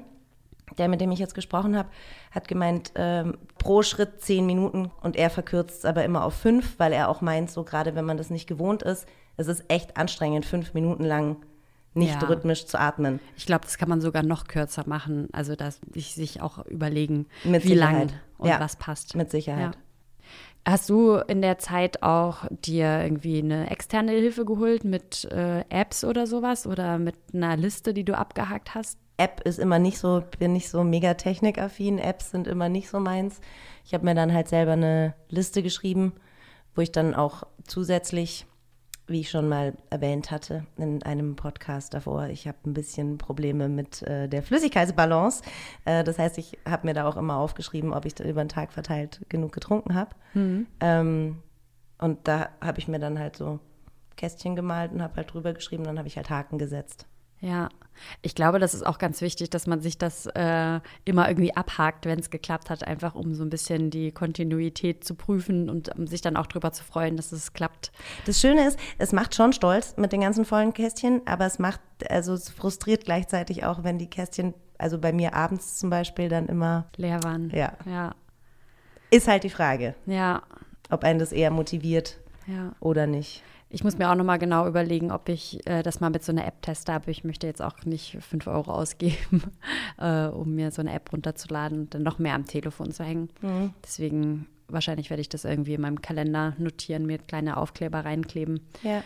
Der, 0.78 0.88
mit 0.88 1.02
dem 1.02 1.12
ich 1.12 1.20
jetzt 1.20 1.36
gesprochen 1.36 1.76
habe, 1.78 1.90
hat 2.32 2.48
gemeint, 2.48 2.92
ähm, 2.96 3.38
pro 3.58 3.82
Schritt 3.84 4.22
zehn 4.22 4.46
Minuten 4.46 4.90
und 5.02 5.16
er 5.16 5.30
verkürzt 5.30 5.80
es 5.80 5.86
aber 5.86 6.06
immer 6.06 6.24
auf 6.24 6.34
fünf, 6.34 6.80
weil 6.80 6.94
er 6.94 7.10
auch 7.10 7.22
meint, 7.22 7.52
so 7.52 7.64
gerade 7.64 7.96
wenn 7.96 8.06
man 8.06 8.18
das 8.18 8.30
nicht 8.30 8.48
gewohnt 8.48 8.82
ist, 8.84 9.06
es 9.38 9.48
ist 9.48 9.64
echt 9.68 9.98
anstrengend, 9.98 10.46
fünf 10.46 10.74
Minuten 10.74 11.04
lang 11.04 11.38
nicht 11.94 12.22
Ja. 12.22 12.28
rhythmisch 12.28 12.66
zu 12.68 12.80
atmen. 12.80 13.20
Ich 13.36 13.46
glaube, 13.46 13.66
das 13.66 13.78
kann 13.78 13.90
man 13.90 14.00
sogar 14.00 14.24
noch 14.24 14.48
kürzer 14.48 14.84
machen. 14.88 15.28
Also, 15.34 15.56
dass 15.58 15.82
ich 15.94 16.14
sich 16.16 16.42
auch 16.42 16.66
überlegen, 16.68 17.26
Mit 17.44 17.66
wie 17.66 17.74
lang 17.74 17.90
Sicherheit. 18.08 18.14
und 18.38 18.48
Ja, 18.50 18.60
was 18.62 18.78
passt. 18.78 19.16
Mit 19.16 19.30
Sicherheit. 19.30 19.76
Ja. 19.76 19.82
Hast 20.64 20.90
du 20.90 21.16
in 21.16 21.42
der 21.42 21.58
Zeit 21.58 22.02
auch 22.04 22.46
dir 22.50 23.02
irgendwie 23.04 23.40
eine 23.40 23.70
externe 23.72 24.12
Hilfe 24.12 24.46
geholt 24.46 24.84
mit 24.86 25.26
äh, 25.32 25.66
Apps 25.70 26.04
oder 26.06 26.28
sowas 26.28 26.66
oder 26.68 26.98
mit 27.00 27.16
einer 27.34 27.58
Liste, 27.58 27.94
die 27.94 28.04
du 28.06 28.16
abgehakt 28.18 28.76
hast? 28.76 28.98
App 29.18 29.42
ist 29.42 29.60
immer 29.60 29.80
nicht 29.80 29.98
so, 29.98 30.24
bin 30.40 30.54
nicht 30.54 30.70
so 30.70 30.84
mega 30.84 31.14
technikaffin. 31.14 32.00
Apps 32.00 32.32
sind 32.32 32.48
immer 32.48 32.70
nicht 32.70 32.90
so 32.90 33.00
meins. 33.00 33.40
Ich 33.86 33.94
habe 33.94 34.06
mir 34.06 34.16
dann 34.16 34.34
halt 34.34 34.48
selber 34.48 34.74
eine 34.74 35.14
Liste 35.30 35.62
geschrieben, 35.64 36.14
wo 36.76 36.82
ich 36.82 36.92
dann 36.92 37.14
auch 37.14 37.44
zusätzlich, 37.66 38.46
wie 39.08 39.20
ich 39.22 39.30
schon 39.30 39.50
mal 39.50 39.74
erwähnt 39.90 40.32
hatte 40.32 40.66
in 40.78 41.04
einem 41.04 41.36
Podcast 41.36 41.94
davor, 41.94 42.28
ich 42.28 42.48
habe 42.48 42.58
ein 42.66 42.74
bisschen 42.74 43.18
Probleme 43.18 43.68
mit 43.68 44.02
äh, 44.04 44.28
der 44.28 44.42
Flüssigkeitsbalance. 44.42 45.44
Äh, 45.86 46.04
das 46.04 46.18
heißt, 46.18 46.38
ich 46.38 46.58
habe 46.68 46.88
mir 46.88 46.94
da 46.94 47.08
auch 47.08 47.18
immer 47.18 47.38
aufgeschrieben, 47.38 47.94
ob 47.94 48.06
ich 48.06 48.16
da 48.16 48.24
über 48.24 48.44
den 48.44 48.50
Tag 48.50 48.72
verteilt 48.72 49.22
genug 49.30 49.52
getrunken 49.52 49.96
habe. 49.96 50.16
Ähm, 50.80 51.40
und 52.00 52.28
da 52.28 52.50
habe 52.62 52.80
ich 52.80 52.88
mir 52.88 53.00
dann 53.00 53.20
halt 53.20 53.36
so 53.36 53.60
Kästchen 54.16 54.56
gemalt 54.56 54.92
und 54.92 55.02
habe 55.02 55.18
halt 55.18 55.34
drüber 55.34 55.54
geschrieben, 55.54 55.84
dann 55.84 55.98
habe 55.98 56.08
ich 56.08 56.16
halt 56.18 56.30
Haken 56.30 56.58
gesetzt. 56.58 57.06
Ja, 57.42 57.70
ich 58.22 58.36
glaube, 58.36 58.60
das 58.60 58.74
ist 58.74 58.86
auch 58.86 58.98
ganz 58.98 59.22
wichtig, 59.22 59.50
dass 59.50 59.68
man 59.68 59.82
sich 59.82 59.98
das 59.98 60.26
äh, 60.28 60.80
immer 61.06 61.28
irgendwie 61.28 61.56
abhakt, 61.56 62.06
wenn 62.06 62.20
es 62.20 62.30
geklappt 62.30 62.70
hat, 62.70 62.86
einfach 62.86 63.16
um 63.16 63.34
so 63.34 63.44
ein 63.44 63.50
bisschen 63.50 63.90
die 63.90 64.12
Kontinuität 64.12 65.04
zu 65.04 65.16
prüfen 65.16 65.70
und 65.70 65.96
um 65.98 66.08
sich 66.08 66.22
dann 66.22 66.38
auch 66.38 66.48
drüber 66.48 66.72
zu 66.72 66.84
freuen, 66.84 67.18
dass 67.18 67.32
es 67.32 67.54
klappt. 67.54 67.92
Das 68.26 68.40
Schöne 68.40 68.68
ist, 68.68 68.80
es 68.98 69.12
macht 69.12 69.36
schon 69.36 69.54
stolz 69.54 69.96
mit 69.98 70.12
den 70.12 70.22
ganzen 70.22 70.46
vollen 70.46 70.74
Kästchen, 70.74 71.22
aber 71.26 71.46
es 71.46 71.60
macht, 71.60 71.82
also 72.10 72.34
es 72.34 72.50
frustriert 72.50 73.06
gleichzeitig 73.06 73.66
auch, 73.66 73.84
wenn 73.84 73.98
die 73.98 74.10
Kästchen, 74.10 74.54
also 74.78 74.98
bei 74.98 75.14
mir 75.14 75.36
abends 75.36 75.78
zum 75.78 75.90
Beispiel 75.90 76.30
dann 76.30 76.48
immer, 76.48 76.88
Leer 76.98 77.24
waren. 77.24 77.50
Ja. 77.52 77.74
Ja, 77.86 78.16
ist 79.10 79.28
halt 79.28 79.44
die 79.44 79.50
Frage, 79.50 79.96
ja, 80.06 80.42
ob 80.90 81.04
einen 81.04 81.20
das 81.20 81.32
eher 81.32 81.52
motiviert 81.52 82.18
ja. 82.48 82.74
oder 82.80 83.08
nicht. 83.08 83.44
Ich 83.74 83.84
muss 83.84 83.98
mir 83.98 84.12
auch 84.12 84.16
nochmal 84.16 84.38
genau 84.38 84.68
überlegen, 84.68 85.12
ob 85.12 85.30
ich 85.30 85.66
äh, 85.66 85.82
das 85.82 86.02
mal 86.02 86.10
mit 86.10 86.24
so 86.24 86.32
einer 86.32 86.46
App 86.46 86.62
teste, 86.62 86.92
aber 86.92 87.08
ich 87.08 87.24
möchte 87.24 87.48
jetzt 87.48 87.62
auch 87.62 87.86
nicht 87.86 88.18
5 88.20 88.48
Euro 88.48 88.72
ausgeben, 88.72 89.44
äh, 89.98 90.26
um 90.26 90.54
mir 90.56 90.72
so 90.72 90.82
eine 90.82 90.94
App 90.94 91.12
runterzuladen 91.14 91.82
und 91.82 91.94
dann 91.94 92.04
noch 92.04 92.20
mehr 92.20 92.36
am 92.36 92.46
Telefon 92.46 92.92
zu 92.92 93.04
hängen. 93.04 93.30
Deswegen 93.84 94.48
wahrscheinlich 94.68 95.10
werde 95.10 95.22
ich 95.22 95.30
das 95.30 95.46
irgendwie 95.46 95.74
in 95.74 95.82
meinem 95.82 96.02
Kalender 96.02 96.54
notieren, 96.58 97.06
mir 97.06 97.18
kleine 97.18 97.58
Aufkleber 97.58 98.04
reinkleben. 98.04 98.62
Ja. 98.84 99.04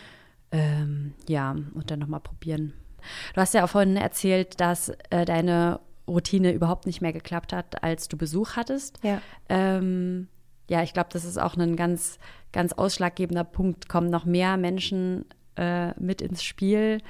Ähm, 0.50 1.14
ja, 1.28 1.52
und 1.52 1.90
dann 1.90 1.98
nochmal 1.98 2.20
probieren. 2.20 2.72
Du 3.34 3.40
hast 3.40 3.54
ja 3.54 3.64
auch 3.64 3.68
vorhin 3.68 3.96
erzählt, 3.96 4.60
dass 4.60 4.90
äh, 5.10 5.24
deine 5.24 5.80
Routine 6.08 6.52
überhaupt 6.52 6.86
nicht 6.86 7.00
mehr 7.00 7.12
geklappt 7.12 7.52
hat, 7.52 7.82
als 7.82 8.08
du 8.08 8.16
Besuch 8.16 8.56
hattest. 8.56 8.98
Ja. 9.02 9.20
Ähm, 9.48 10.28
ja, 10.68 10.82
ich 10.82 10.92
glaube, 10.92 11.08
das 11.12 11.24
ist 11.24 11.38
auch 11.38 11.56
ein 11.56 11.76
ganz, 11.76 12.18
ganz 12.52 12.72
ausschlaggebender 12.72 13.44
Punkt. 13.44 13.88
Kommen 13.88 14.10
noch 14.10 14.24
mehr 14.24 14.56
Menschen 14.56 15.24
äh, 15.56 15.98
mit 16.00 16.20
ins 16.22 16.42
Spiel, 16.42 17.00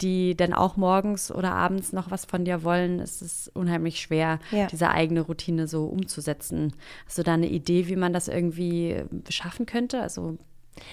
die 0.00 0.36
dann 0.36 0.52
auch 0.52 0.76
morgens 0.76 1.30
oder 1.30 1.52
abends 1.54 1.92
noch 1.92 2.10
was 2.10 2.24
von 2.24 2.44
dir 2.44 2.64
wollen. 2.64 2.98
Es 2.98 3.22
ist 3.22 3.48
unheimlich 3.54 4.00
schwer, 4.00 4.40
Ja. 4.50 4.66
diese 4.66 4.90
eigene 4.90 5.20
Routine 5.20 5.68
so 5.68 5.84
umzusetzen. 5.84 6.72
Hast 7.06 7.18
du 7.18 7.22
da 7.22 7.34
eine 7.34 7.48
Idee, 7.48 7.86
wie 7.88 7.96
man 7.96 8.12
das 8.12 8.26
irgendwie 8.28 9.02
schaffen 9.28 9.66
könnte? 9.66 10.00
Also 10.00 10.38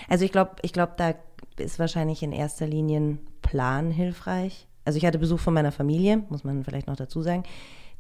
Also 0.10 0.25
ich 0.25 0.32
glaube, 0.32 0.58
ich 0.62 0.73
glaube, 0.73 0.93
da 0.97 1.15
ist 1.58 1.79
wahrscheinlich 1.79 2.21
in 2.21 2.32
erster 2.34 2.67
Linie 2.67 2.99
ein 2.99 3.19
Plan 3.41 3.89
hilfreich. 3.91 4.67
Also 4.86 4.97
ich 4.97 5.05
hatte 5.05 5.19
Besuch 5.19 5.39
von 5.39 5.53
meiner 5.53 5.71
Familie, 5.71 6.23
muss 6.29 6.43
man 6.43 6.63
vielleicht 6.63 6.88
noch 6.88 6.95
dazu 6.95 7.21
sagen. 7.21 7.43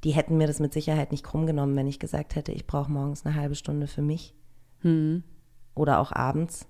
Die 0.03 0.11
hätten 0.11 0.37
mir 0.37 0.47
das 0.47 0.59
mit 0.59 0.73
Sicherheit 0.73 1.11
nicht 1.11 1.23
krumm 1.23 1.45
genommen, 1.45 1.75
wenn 1.75 1.87
ich 1.87 1.99
gesagt 1.99 2.35
hätte, 2.35 2.51
ich 2.51 2.65
brauche 2.65 2.91
morgens 2.91 3.25
eine 3.25 3.35
halbe 3.35 3.55
Stunde 3.55 3.87
für 3.87 4.01
mich. 4.01 4.33
Oder 5.75 5.99
auch 5.99 6.11
abends. 6.11 6.67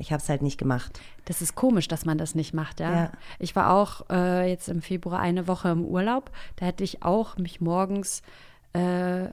Ich 0.00 0.12
habe 0.12 0.22
es 0.22 0.28
halt 0.28 0.42
nicht 0.42 0.58
gemacht. 0.58 1.00
Das 1.24 1.42
ist 1.42 1.56
komisch, 1.56 1.88
dass 1.88 2.04
man 2.04 2.18
das 2.18 2.36
nicht 2.36 2.54
macht, 2.54 2.78
ja. 2.78 2.92
Ja. 2.92 3.12
Ich 3.40 3.56
war 3.56 3.72
auch 3.72 4.08
äh, 4.10 4.48
jetzt 4.48 4.68
im 4.68 4.80
Februar 4.80 5.18
eine 5.18 5.48
Woche 5.48 5.70
im 5.70 5.84
Urlaub. 5.84 6.30
Da 6.54 6.66
hätte 6.66 6.84
ich 6.84 7.02
auch 7.02 7.36
mich 7.36 7.60
morgens 7.60 8.22
äh, 8.74 9.26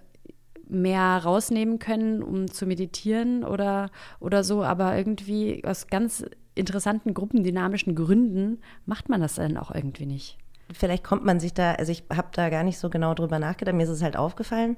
mehr 0.68 1.22
rausnehmen 1.24 1.78
können, 1.78 2.24
um 2.24 2.50
zu 2.50 2.66
meditieren 2.66 3.44
oder, 3.44 3.92
oder 4.20 4.44
so. 4.44 4.64
Aber 4.64 4.98
irgendwie 4.98 5.64
aus 5.64 5.86
ganz 5.86 6.26
interessanten 6.56 7.14
gruppendynamischen 7.14 7.94
Gründen 7.94 8.60
macht 8.86 9.08
man 9.08 9.22
das 9.22 9.36
dann 9.36 9.58
auch 9.58 9.70
irgendwie 9.70 10.08
nicht. 10.08 10.40
Vielleicht 10.74 11.04
kommt 11.04 11.24
man 11.24 11.40
sich 11.40 11.54
da, 11.54 11.74
also 11.74 11.92
ich 11.92 12.04
habe 12.12 12.30
da 12.34 12.50
gar 12.50 12.64
nicht 12.64 12.80
so 12.80 12.90
genau 12.90 13.14
drüber 13.14 13.40
nachgedacht, 13.40 13.76
mir 13.76 13.84
ist 13.84 13.90
es 13.90 14.02
halt 14.02 14.18
aufgefallen. 14.18 14.78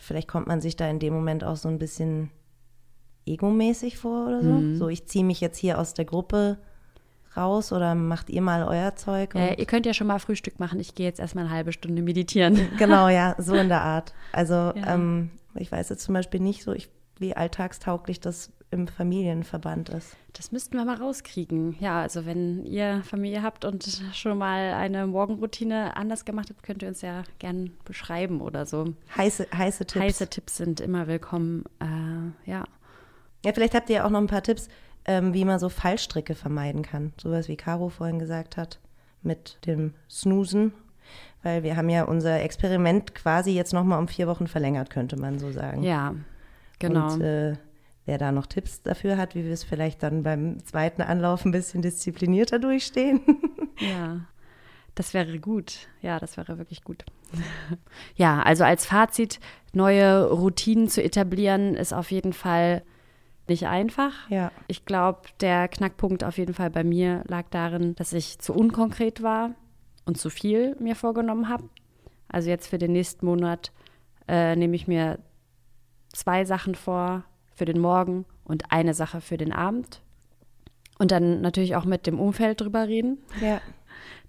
Vielleicht 0.00 0.28
kommt 0.28 0.46
man 0.46 0.60
sich 0.60 0.76
da 0.76 0.88
in 0.88 0.98
dem 0.98 1.12
Moment 1.14 1.44
auch 1.44 1.56
so 1.56 1.68
ein 1.68 1.78
bisschen 1.78 2.30
egomäßig 3.26 3.98
vor 3.98 4.26
oder 4.28 4.42
so. 4.42 4.62
So, 4.74 4.88
ich 4.88 5.06
ziehe 5.06 5.24
mich 5.24 5.40
jetzt 5.40 5.58
hier 5.58 5.78
aus 5.78 5.94
der 5.94 6.04
Gruppe 6.04 6.58
raus 7.36 7.72
oder 7.72 7.94
macht 7.94 8.28
ihr 8.30 8.42
mal 8.42 8.64
euer 8.66 8.96
Zeug. 8.96 9.34
Äh, 9.34 9.54
ihr 9.54 9.66
könnt 9.66 9.86
ja 9.86 9.94
schon 9.94 10.06
mal 10.08 10.18
Frühstück 10.18 10.58
machen. 10.58 10.80
Ich 10.80 10.94
gehe 10.94 11.06
jetzt 11.06 11.20
erstmal 11.20 11.44
eine 11.44 11.54
halbe 11.54 11.72
Stunde 11.72 12.02
meditieren. 12.02 12.58
Genau, 12.78 13.08
ja, 13.08 13.36
so 13.38 13.54
in 13.54 13.68
der 13.68 13.82
Art. 13.82 14.12
Also 14.32 14.54
Ja. 14.54 14.94
ähm, 14.94 15.30
ich 15.54 15.70
weiß 15.70 15.88
jetzt 15.90 16.02
zum 16.02 16.14
Beispiel 16.14 16.40
nicht 16.40 16.62
so, 16.64 16.72
ich, 16.72 16.88
wie 17.18 17.36
alltagstauglich 17.36 18.20
das 18.20 18.50
im 18.70 18.86
Familienverband 18.86 19.88
ist. 19.88 20.16
Das 20.32 20.52
müssten 20.52 20.76
wir 20.76 20.84
mal 20.84 20.96
rauskriegen. 20.96 21.76
Ja, 21.80 22.00
also 22.00 22.24
wenn 22.24 22.64
ihr 22.64 23.02
Familie 23.02 23.42
habt 23.42 23.64
und 23.64 23.84
schon 24.12 24.38
mal 24.38 24.74
eine 24.74 25.06
Morgenroutine 25.06 25.96
anders 25.96 26.24
gemacht 26.24 26.50
habt, 26.50 26.62
könnt 26.62 26.82
ihr 26.82 26.88
uns 26.88 27.02
ja 27.02 27.24
gern 27.38 27.72
beschreiben 27.84 28.40
oder 28.40 28.66
so. 28.66 28.94
Heiße, 29.16 29.48
heiße 29.52 29.86
Tipps. 29.86 30.04
Heiße 30.04 30.28
Tipps 30.28 30.56
sind 30.56 30.80
immer 30.80 31.08
willkommen. 31.08 31.64
Äh, 31.80 32.50
ja. 32.50 32.64
Ja, 33.44 33.52
vielleicht 33.52 33.74
habt 33.74 33.90
ihr 33.90 33.96
ja 33.96 34.04
auch 34.04 34.10
noch 34.10 34.20
ein 34.20 34.28
paar 34.28 34.42
Tipps, 34.42 34.68
ähm, 35.04 35.34
wie 35.34 35.44
man 35.44 35.58
so 35.58 35.68
Fallstricke 35.68 36.34
vermeiden 36.34 36.82
kann. 36.82 37.12
Sowas 37.20 37.48
wie 37.48 37.56
Caro 37.56 37.88
vorhin 37.88 38.18
gesagt 38.20 38.56
hat, 38.56 38.78
mit 39.22 39.58
dem 39.66 39.94
Snoosen. 40.08 40.72
Weil 41.42 41.62
wir 41.64 41.76
haben 41.76 41.88
ja 41.88 42.04
unser 42.04 42.40
Experiment 42.40 43.14
quasi 43.14 43.52
jetzt 43.52 43.72
nochmal 43.72 43.98
um 43.98 44.06
vier 44.06 44.28
Wochen 44.28 44.46
verlängert, 44.46 44.90
könnte 44.90 45.16
man 45.16 45.38
so 45.38 45.50
sagen. 45.50 45.82
Ja, 45.82 46.14
genau. 46.78 47.14
Und 47.14 47.22
äh, 47.22 47.56
wer 48.10 48.18
da 48.18 48.32
noch 48.32 48.46
Tipps 48.46 48.82
dafür 48.82 49.16
hat, 49.16 49.36
wie 49.36 49.44
wir 49.44 49.52
es 49.52 49.62
vielleicht 49.62 50.02
dann 50.02 50.24
beim 50.24 50.58
zweiten 50.64 51.00
Anlauf 51.00 51.44
ein 51.44 51.52
bisschen 51.52 51.80
disziplinierter 51.80 52.58
durchstehen. 52.58 53.20
Ja, 53.80 54.26
das 54.94 55.14
wäre 55.14 55.38
gut. 55.38 55.88
Ja, 56.02 56.18
das 56.18 56.36
wäre 56.36 56.58
wirklich 56.58 56.84
gut. 56.84 57.02
ja, 58.14 58.42
also 58.42 58.62
als 58.62 58.84
Fazit, 58.84 59.40
neue 59.72 60.30
Routinen 60.30 60.86
zu 60.88 61.02
etablieren, 61.02 61.76
ist 61.76 61.94
auf 61.94 62.10
jeden 62.10 62.34
Fall 62.34 62.82
nicht 63.48 63.68
einfach. 63.68 64.28
ja. 64.28 64.52
Ich 64.66 64.84
glaube, 64.84 65.20
der 65.40 65.66
Knackpunkt 65.66 66.24
auf 66.24 66.36
jeden 66.36 66.52
Fall 66.52 66.68
bei 66.68 66.84
mir 66.84 67.24
lag 67.26 67.46
darin, 67.48 67.94
dass 67.94 68.12
ich 68.12 68.38
zu 68.38 68.52
unkonkret 68.52 69.22
war 69.22 69.54
und 70.04 70.18
zu 70.18 70.28
viel 70.28 70.76
mir 70.78 70.94
vorgenommen 70.94 71.48
habe. 71.48 71.70
Also 72.28 72.50
jetzt 72.50 72.66
für 72.68 72.76
den 72.76 72.92
nächsten 72.92 73.24
Monat 73.24 73.72
äh, 74.28 74.56
nehme 74.56 74.76
ich 74.76 74.86
mir 74.86 75.20
zwei 76.12 76.44
Sachen 76.44 76.74
vor 76.74 77.24
für 77.60 77.66
den 77.66 77.78
Morgen 77.78 78.24
und 78.44 78.72
eine 78.72 78.94
Sache 78.94 79.20
für 79.20 79.36
den 79.36 79.52
Abend. 79.52 80.00
Und 80.98 81.10
dann 81.10 81.42
natürlich 81.42 81.76
auch 81.76 81.84
mit 81.84 82.06
dem 82.06 82.18
Umfeld 82.18 82.62
drüber 82.62 82.88
reden, 82.88 83.18
Ja. 83.42 83.60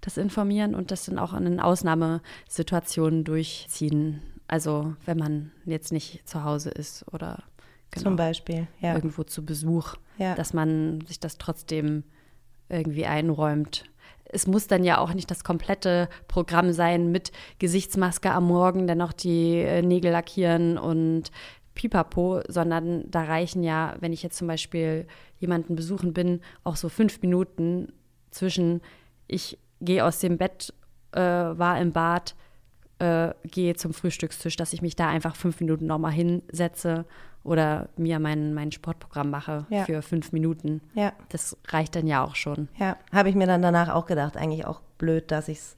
das 0.02 0.18
informieren 0.18 0.74
und 0.74 0.90
das 0.90 1.06
dann 1.06 1.18
auch 1.18 1.32
in 1.32 1.58
Ausnahmesituationen 1.58 3.24
durchziehen. 3.24 4.20
Also 4.48 4.94
wenn 5.06 5.16
man 5.16 5.50
jetzt 5.64 5.92
nicht 5.92 6.28
zu 6.28 6.44
Hause 6.44 6.68
ist 6.68 7.06
oder 7.10 7.42
genau 7.90 8.02
Zum 8.04 8.16
Beispiel. 8.16 8.66
Ja. 8.80 8.94
irgendwo 8.94 9.22
zu 9.22 9.46
Besuch, 9.46 9.94
Ja. 10.18 10.34
dass 10.34 10.52
man 10.52 11.00
sich 11.06 11.18
das 11.18 11.38
trotzdem 11.38 12.04
irgendwie 12.68 13.06
einräumt. 13.06 13.84
Es 14.24 14.46
muss 14.46 14.66
dann 14.66 14.84
ja 14.84 14.98
auch 14.98 15.14
nicht 15.14 15.30
das 15.30 15.42
komplette 15.42 16.10
Programm 16.28 16.72
sein 16.72 17.10
mit 17.12 17.32
Gesichtsmaske 17.58 18.30
am 18.30 18.46
Morgen, 18.46 18.86
dann 18.86 18.98
noch 18.98 19.14
die 19.14 19.54
äh, 19.56 19.80
Nägel 19.80 20.10
lackieren 20.12 20.76
und 20.76 21.30
Pipapo, 21.74 22.40
sondern 22.48 23.10
da 23.10 23.22
reichen 23.24 23.62
ja, 23.62 23.94
wenn 24.00 24.12
ich 24.12 24.22
jetzt 24.22 24.36
zum 24.36 24.48
Beispiel 24.48 25.06
jemanden 25.38 25.74
besuchen 25.76 26.12
bin, 26.12 26.40
auch 26.64 26.76
so 26.76 26.88
fünf 26.88 27.22
Minuten 27.22 27.92
zwischen 28.30 28.80
ich 29.26 29.58
gehe 29.80 30.04
aus 30.04 30.20
dem 30.20 30.38
Bett, 30.38 30.74
äh, 31.12 31.20
war 31.20 31.80
im 31.80 31.92
Bad, 31.92 32.34
äh, 32.98 33.32
gehe 33.44 33.74
zum 33.74 33.92
Frühstückstisch, 33.94 34.56
dass 34.56 34.72
ich 34.72 34.82
mich 34.82 34.96
da 34.96 35.08
einfach 35.08 35.34
fünf 35.36 35.60
Minuten 35.60 35.86
nochmal 35.86 36.12
hinsetze 36.12 37.04
oder 37.44 37.88
mir 37.96 38.20
mein, 38.20 38.54
mein 38.54 38.70
Sportprogramm 38.70 39.30
mache 39.30 39.66
Ja. 39.70 39.84
für 39.84 40.02
fünf 40.02 40.32
Minuten. 40.32 40.80
Ja. 40.94 41.12
Das 41.30 41.56
reicht 41.68 41.96
dann 41.96 42.06
ja 42.06 42.22
auch 42.22 42.36
schon. 42.36 42.68
Ja, 42.78 42.96
habe 43.12 43.28
ich 43.30 43.34
mir 43.34 43.46
dann 43.46 43.62
danach 43.62 43.88
auch 43.88 44.06
gedacht. 44.06 44.36
Eigentlich 44.36 44.64
auch 44.66 44.80
blöd, 44.98 45.30
dass 45.30 45.48
ich 45.48 45.58
es 45.58 45.76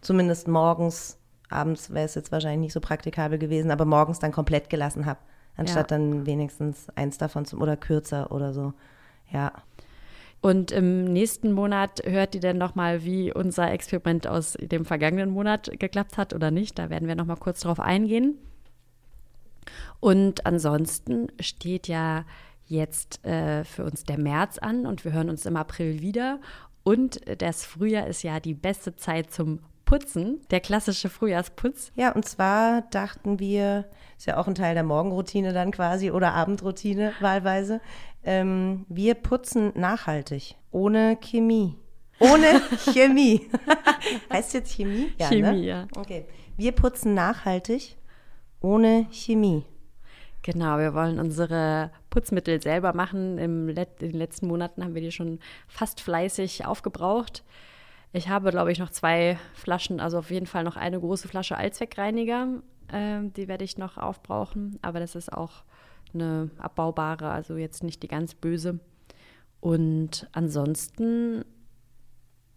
zumindest 0.00 0.48
morgens, 0.48 1.18
abends 1.50 1.90
wäre 1.92 2.06
es 2.06 2.14
jetzt 2.14 2.32
wahrscheinlich 2.32 2.60
nicht 2.60 2.72
so 2.72 2.80
praktikabel 2.80 3.38
gewesen, 3.38 3.70
aber 3.70 3.84
morgens 3.84 4.20
dann 4.20 4.32
komplett 4.32 4.70
gelassen 4.70 5.04
habe. 5.04 5.20
Anstatt 5.56 5.90
Ja. 5.90 5.98
dann 5.98 6.26
wenigstens 6.26 6.88
eins 6.94 7.18
davon 7.18 7.44
zum, 7.44 7.60
oder 7.60 7.76
kürzer 7.76 8.32
oder 8.32 8.52
so. 8.52 8.72
Ja. 9.30 9.52
Und 10.40 10.72
im 10.72 11.04
nächsten 11.04 11.52
Monat 11.52 12.02
hört 12.04 12.34
ihr 12.34 12.40
dann 12.40 12.58
nochmal, 12.58 13.04
wie 13.04 13.32
unser 13.32 13.70
Experiment 13.70 14.26
aus 14.26 14.56
dem 14.60 14.84
vergangenen 14.84 15.30
Monat 15.30 15.70
geklappt 15.78 16.18
hat 16.18 16.34
oder 16.34 16.50
nicht. 16.50 16.78
Da 16.78 16.90
werden 16.90 17.06
wir 17.06 17.14
nochmal 17.14 17.36
kurz 17.36 17.60
drauf 17.60 17.78
eingehen. 17.78 18.38
Und 20.00 20.44
ansonsten 20.44 21.28
steht 21.38 21.86
ja 21.86 22.24
jetzt 22.66 23.24
äh, 23.24 23.64
für 23.64 23.84
uns 23.84 24.04
der 24.04 24.18
März 24.18 24.58
an 24.58 24.86
und 24.86 25.04
wir 25.04 25.12
hören 25.12 25.30
uns 25.30 25.46
im 25.46 25.56
April 25.56 26.00
wieder. 26.00 26.40
Und 26.82 27.20
das 27.40 27.64
Frühjahr 27.64 28.08
ist 28.08 28.24
ja 28.24 28.40
die 28.40 28.54
beste 28.54 28.96
Zeit 28.96 29.30
zum 29.30 29.60
Putzen, 29.92 30.40
der 30.50 30.60
klassische 30.60 31.10
Frühjahrsputz. 31.10 31.92
Ja, 31.94 32.12
und 32.12 32.24
zwar 32.24 32.80
dachten 32.80 33.38
wir, 33.38 33.84
ist 34.16 34.24
ja 34.24 34.38
auch 34.38 34.48
ein 34.48 34.54
Teil 34.54 34.72
der 34.72 34.84
Morgenroutine 34.84 35.52
dann 35.52 35.70
quasi 35.70 36.10
oder 36.10 36.32
Abendroutine 36.32 37.12
wahlweise, 37.20 37.82
ähm, 38.24 38.86
wir 38.88 39.12
putzen 39.12 39.70
nachhaltig, 39.74 40.56
ohne 40.70 41.18
Chemie. 41.20 41.76
Ohne 42.20 42.62
Chemie. 42.94 43.50
heißt 44.32 44.54
jetzt 44.54 44.72
Chemie? 44.72 45.12
Ja, 45.18 45.28
Chemie, 45.28 45.60
ne? 45.60 45.66
ja. 45.66 45.88
Okay. 45.94 46.24
Wir 46.56 46.72
putzen 46.72 47.12
nachhaltig, 47.12 47.98
ohne 48.62 49.08
Chemie. 49.10 49.66
Genau, 50.40 50.78
wir 50.78 50.94
wollen 50.94 51.20
unsere 51.20 51.90
Putzmittel 52.08 52.62
selber 52.62 52.94
machen. 52.94 53.36
Im 53.36 53.68
Let 53.68 54.00
in 54.00 54.12
den 54.12 54.18
letzten 54.18 54.46
Monaten 54.46 54.82
haben 54.82 54.94
wir 54.94 55.02
die 55.02 55.12
schon 55.12 55.38
fast 55.68 56.00
fleißig 56.00 56.64
aufgebraucht. 56.64 57.44
Ich 58.12 58.28
habe, 58.28 58.50
glaube 58.50 58.72
ich, 58.72 58.78
noch 58.78 58.90
zwei 58.90 59.38
Flaschen, 59.54 60.00
also 60.00 60.18
auf 60.18 60.30
jeden 60.30 60.46
Fall 60.46 60.64
noch 60.64 60.76
eine 60.76 61.00
große 61.00 61.28
Flasche 61.28 61.56
Allzweckreiniger. 61.56 62.48
Ähm, 62.92 63.32
die 63.32 63.48
werde 63.48 63.64
ich 63.64 63.78
noch 63.78 63.96
aufbrauchen, 63.96 64.78
aber 64.82 65.00
das 65.00 65.14
ist 65.14 65.32
auch 65.32 65.64
eine 66.12 66.50
abbaubare, 66.58 67.30
also 67.30 67.56
jetzt 67.56 67.82
nicht 67.82 68.02
die 68.02 68.08
ganz 68.08 68.34
böse. 68.34 68.80
Und 69.60 70.28
ansonsten 70.32 71.44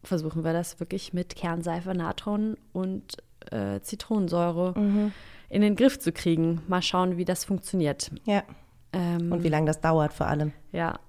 versuchen 0.04 0.44
wir 0.44 0.54
das 0.54 0.80
wirklich 0.80 1.14
mit 1.14 1.36
Kernseife, 1.36 1.94
Natron 1.94 2.58
und 2.74 3.18
äh, 3.52 3.80
Zitronensäure 3.82 5.12
in 5.50 5.62
den 5.62 5.76
Griff 5.76 6.00
zu 6.00 6.12
kriegen. 6.12 6.62
Mal 6.68 6.82
schauen, 6.82 7.18
wie 7.18 7.26
das 7.26 7.46
funktioniert. 7.46 8.12
Ja. 8.26 8.44
Ähm, 8.92 9.32
Und 9.32 9.44
wie 9.44 9.50
lange 9.50 9.68
das 9.68 9.82
dauert 9.82 10.14
vor 10.14 10.28
allem. 10.28 10.52
ja. 10.72 11.00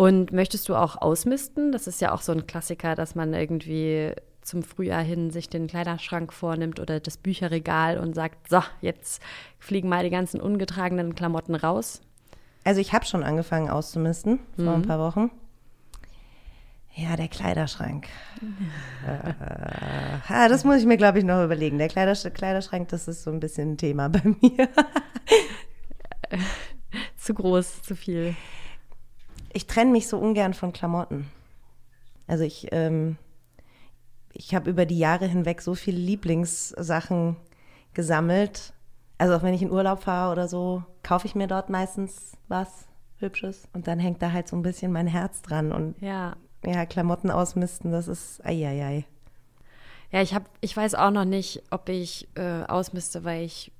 Und 0.00 0.30
möchtest 0.30 0.68
du 0.68 0.76
auch 0.76 1.02
ausmisten? 1.02 1.72
Das 1.72 1.88
ist 1.88 2.00
ja 2.00 2.12
auch 2.12 2.20
so 2.20 2.30
ein 2.30 2.46
Klassiker, 2.46 2.94
dass 2.94 3.16
man 3.16 3.34
irgendwie 3.34 4.12
zum 4.42 4.62
Frühjahr 4.62 5.02
hin 5.02 5.32
sich 5.32 5.48
den 5.48 5.66
Kleiderschrank 5.66 6.32
vornimmt 6.32 6.78
oder 6.78 7.00
das 7.00 7.16
Bücherregal 7.16 7.98
und 7.98 8.14
sagt, 8.14 8.48
so, 8.48 8.62
jetzt 8.80 9.20
fliegen 9.58 9.88
mal 9.88 10.04
die 10.04 10.10
ganzen 10.10 10.40
ungetragenen 10.40 11.16
Klamotten 11.16 11.56
raus. 11.56 12.00
Also 12.62 12.80
ich 12.80 12.92
habe 12.92 13.06
schon 13.06 13.24
angefangen 13.24 13.70
auszumisten 13.70 14.38
vor 14.56 14.74
ein 14.74 14.82
paar 14.82 15.00
Wochen. 15.00 15.32
Ja, 16.94 17.16
der 17.16 17.26
Kleiderschrank. 17.26 18.06
äh, 19.04 19.32
ah, 20.28 20.48
das 20.48 20.62
muss 20.62 20.76
ich 20.76 20.86
mir, 20.86 20.96
glaube 20.96 21.18
ich, 21.18 21.24
noch 21.24 21.44
überlegen. 21.44 21.76
Der 21.78 21.88
Kleidersch 21.88 22.22
Kleiderschrank, 22.32 22.88
das 22.90 23.08
ist 23.08 23.24
so 23.24 23.32
ein 23.32 23.40
bisschen 23.40 23.72
ein 23.72 23.78
Thema 23.78 24.08
bei 24.08 24.22
mir. 24.40 24.68
Zu 27.16 27.34
groß, 27.34 27.82
zu 27.82 27.96
viel. 27.96 28.36
Ich 29.58 29.66
trenne 29.66 29.90
mich 29.90 30.06
so 30.06 30.18
ungern 30.18 30.54
von 30.54 30.72
Klamotten. 30.72 31.26
Also 32.28 32.44
ich, 32.44 32.68
ähm, 32.70 33.16
ich 34.32 34.54
habe 34.54 34.70
über 34.70 34.86
die 34.86 35.00
Jahre 35.00 35.26
hinweg 35.26 35.62
so 35.62 35.74
viele 35.74 35.98
Lieblingssachen 35.98 37.34
gesammelt. 37.92 38.72
Also 39.18 39.34
auch 39.34 39.42
wenn 39.42 39.54
ich 39.54 39.62
in 39.62 39.72
Urlaub 39.72 40.04
fahre 40.04 40.30
oder 40.30 40.46
so, 40.46 40.84
kaufe 41.02 41.26
ich 41.26 41.34
mir 41.34 41.48
dort 41.48 41.70
meistens 41.70 42.36
was 42.46 42.86
Hübsches. 43.16 43.66
Und 43.72 43.88
dann 43.88 43.98
hängt 43.98 44.22
da 44.22 44.30
halt 44.30 44.46
so 44.46 44.54
ein 44.54 44.62
bisschen 44.62 44.92
mein 44.92 45.08
Herz 45.08 45.42
dran. 45.42 45.72
Und 45.72 46.00
Ja. 46.00 46.36
ja, 46.64 46.86
Klamotten 46.86 47.32
ausmisten, 47.32 47.90
das 47.90 48.06
ist 48.06 48.40
eieiei. 48.46 49.06
Ja, 50.12 50.22
ich, 50.22 50.34
hab, 50.34 50.48
ich 50.60 50.76
weiß 50.76 50.94
auch 50.94 51.10
noch 51.10 51.24
nicht, 51.24 51.64
ob 51.72 51.88
ich 51.88 52.28
äh, 52.36 52.62
ausmiste, 52.62 53.24
weil 53.24 53.42
ich 53.42 53.72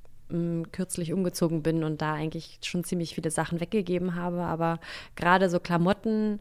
kürzlich 0.72 1.12
umgezogen 1.12 1.62
bin 1.62 1.84
und 1.84 2.02
da 2.02 2.14
eigentlich 2.14 2.58
schon 2.62 2.84
ziemlich 2.84 3.14
viele 3.14 3.30
Sachen 3.30 3.60
weggegeben 3.60 4.14
habe. 4.14 4.42
Aber 4.42 4.80
gerade 5.16 5.48
so 5.48 5.60
Klamotten, 5.60 6.40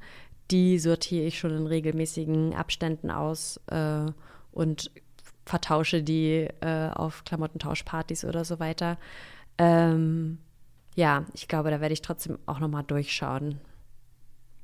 die 0.52 0.80
sortiere 0.80 1.26
ich 1.26 1.40
schon 1.40 1.52
in 1.52 1.68
regelmäßigen 1.68 2.54
Abständen 2.54 3.12
aus 3.12 3.60
äh, 3.68 4.06
und 4.52 4.92
vertausche 5.46 6.04
die 6.04 6.48
äh, 6.62 6.90
auf 6.94 7.24
Klamottentauschpartys 7.24 8.26
oder 8.26 8.46
so 8.46 8.60
weiter. 8.60 8.98
Ähm, 9.58 10.40
ja, 10.96 11.26
ich 11.34 11.48
glaube, 11.48 11.72
da 11.72 11.80
werde 11.80 11.94
ich 11.94 12.02
trotzdem 12.02 12.38
auch 12.46 12.60
noch 12.60 12.68
mal 12.68 12.84
durchschauen. 12.84 13.60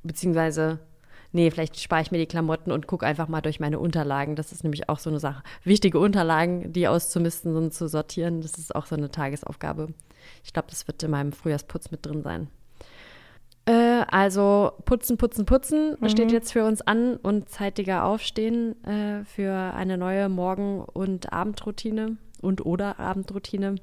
Beziehungsweise, 0.02 0.80
nee, 1.34 1.50
vielleicht 1.50 1.78
spare 1.78 2.02
ich 2.02 2.10
mir 2.10 2.18
die 2.18 2.26
Klamotten 2.26 2.72
und 2.72 2.86
gucke 2.86 3.04
einfach 3.04 3.28
mal 3.28 3.40
durch 3.40 3.60
meine 3.60 3.78
Unterlagen. 3.78 4.36
Das 4.36 4.52
ist 4.52 4.62
nämlich 4.62 4.88
auch 4.88 4.98
so 4.98 5.10
eine 5.10 5.20
Sache. 5.20 5.42
Wichtige 5.64 5.98
Unterlagen, 5.98 6.72
die 6.72 6.88
auszumisten 6.88 7.56
und 7.56 7.74
zu 7.74 7.88
sortieren, 7.88 8.40
das 8.40 8.54
ist 8.54 8.74
auch 8.74 8.86
so 8.86 8.96
eine 8.96 9.10
Tagesaufgabe. 9.10 9.88
Ich 10.42 10.52
glaube, 10.52 10.68
das 10.70 10.86
wird 10.86 11.02
in 11.02 11.10
meinem 11.10 11.32
Frühjahrsputz 11.32 11.90
mit 11.90 12.06
drin 12.06 12.22
sein. 12.22 12.48
Äh, 13.66 14.04
also 14.10 14.72
putzen, 14.84 15.16
putzen, 15.16 15.46
putzen 15.46 15.96
steht 16.08 16.32
jetzt 16.32 16.52
für 16.52 16.64
uns 16.64 16.82
an 16.82 17.16
und 17.16 17.48
zeitiger 17.48 18.04
Aufstehen 18.04 18.82
äh, 18.84 19.24
für 19.24 19.52
eine 19.74 19.98
neue 19.98 20.28
Morgen- 20.28 20.82
und 20.82 21.32
Abendroutine 21.32 22.16
und 22.40 22.64
oder 22.64 23.00
Abendroutine. 23.00 23.76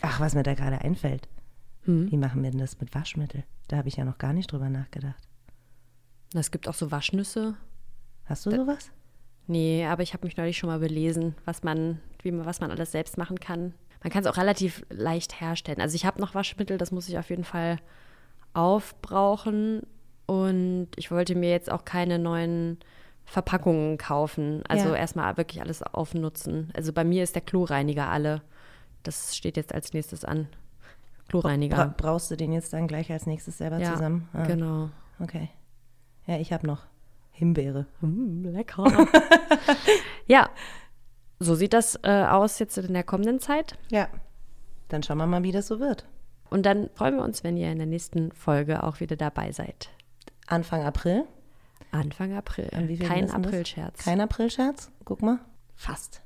Ach, 0.00 0.20
was 0.20 0.34
mir 0.34 0.42
da 0.42 0.54
gerade 0.54 0.80
einfällt. 0.80 1.28
Hm. 1.84 2.10
Wie 2.10 2.16
machen 2.16 2.42
wir 2.42 2.50
denn 2.50 2.60
das 2.60 2.80
mit 2.80 2.94
Waschmittel? 2.94 3.44
Da 3.68 3.76
habe 3.76 3.88
ich 3.88 3.96
ja 3.96 4.04
noch 4.04 4.18
gar 4.18 4.32
nicht 4.32 4.50
drüber 4.50 4.68
nachgedacht. 4.68 5.22
Es 6.40 6.50
gibt 6.50 6.68
auch 6.68 6.74
so 6.74 6.90
Waschnüsse. 6.90 7.54
Hast 8.24 8.46
du 8.46 8.50
sowas? 8.50 8.90
Nee, 9.46 9.86
aber 9.86 10.02
ich 10.02 10.14
habe 10.14 10.26
mich 10.26 10.36
neulich 10.36 10.56
schon 10.58 10.70
mal 10.70 10.78
belesen, 10.78 11.34
was 11.44 11.62
man, 11.62 12.00
wie 12.22 12.30
man, 12.30 12.46
was 12.46 12.60
man 12.60 12.70
alles 12.70 12.92
selbst 12.92 13.18
machen 13.18 13.40
kann. 13.40 13.74
Man 14.02 14.10
kann 14.12 14.22
es 14.24 14.30
auch 14.30 14.36
relativ 14.36 14.84
leicht 14.90 15.40
herstellen. 15.40 15.80
Also 15.80 15.94
ich 15.94 16.06
habe 16.06 16.20
noch 16.20 16.34
Waschmittel, 16.34 16.78
das 16.78 16.90
muss 16.90 17.08
ich 17.08 17.18
auf 17.18 17.30
jeden 17.30 17.44
Fall 17.44 17.78
aufbrauchen. 18.54 19.82
Und 20.26 20.88
ich 20.96 21.10
wollte 21.10 21.34
mir 21.34 21.50
jetzt 21.50 21.70
auch 21.70 21.84
keine 21.84 22.18
neuen 22.18 22.78
Verpackungen 23.24 23.98
kaufen. 23.98 24.62
Also 24.68 24.88
Ja. 24.88 24.96
erstmal 24.96 25.36
wirklich 25.36 25.60
alles 25.60 25.82
aufnutzen. 25.82 26.70
Also 26.74 26.92
bei 26.92 27.04
mir 27.04 27.22
ist 27.22 27.34
der 27.34 27.42
Kloreiniger 27.42 28.08
alle. 28.08 28.42
Das 29.02 29.36
steht 29.36 29.56
jetzt 29.56 29.74
als 29.74 29.92
nächstes 29.92 30.24
an. 30.24 30.48
Kloreiniger. 31.28 31.76
Bra 31.76 31.94
brauchst 31.96 32.30
du 32.30 32.36
den 32.36 32.52
jetzt 32.52 32.72
dann 32.72 32.86
gleich 32.86 33.10
als 33.10 33.26
nächstes 33.26 33.58
selber 33.58 33.78
ja, 33.78 33.92
zusammen? 33.92 34.28
Ah, 34.32 34.44
genau. 34.44 34.90
Okay. 35.18 35.48
Ja, 36.26 36.38
ich 36.38 36.52
habe 36.52 36.66
noch 36.66 36.86
Himbeere. 37.30 37.86
Mm, 38.00 38.44
lecker. 38.44 38.84
ja, 40.26 40.50
so 41.38 41.54
sieht 41.54 41.72
das 41.72 41.98
äh, 42.04 42.24
aus 42.24 42.58
jetzt 42.58 42.78
in 42.78 42.94
der 42.94 43.04
kommenden 43.04 43.40
Zeit. 43.40 43.78
Ja. 43.90 44.08
Dann 44.88 45.02
schauen 45.02 45.18
wir 45.18 45.26
mal, 45.26 45.42
wie 45.42 45.52
das 45.52 45.66
so 45.66 45.80
wird. 45.80 46.06
Und 46.50 46.66
dann 46.66 46.90
freuen 46.94 47.16
wir 47.16 47.24
uns, 47.24 47.42
wenn 47.44 47.56
ihr 47.56 47.72
in 47.72 47.78
der 47.78 47.86
nächsten 47.86 48.30
Folge 48.32 48.82
auch 48.82 49.00
wieder 49.00 49.16
dabei 49.16 49.52
seid. 49.52 49.90
Anfang 50.46 50.84
April. 50.84 51.24
Anfang 51.90 52.34
April. 52.34 52.68
Kein? 52.98 53.30
Aprilscherz. 53.30 54.04
Kein 54.04 54.20
Aprilscherz? 54.20 54.90
Guck 55.04 55.22
mal. 55.22 55.38
Fast. 55.74 56.22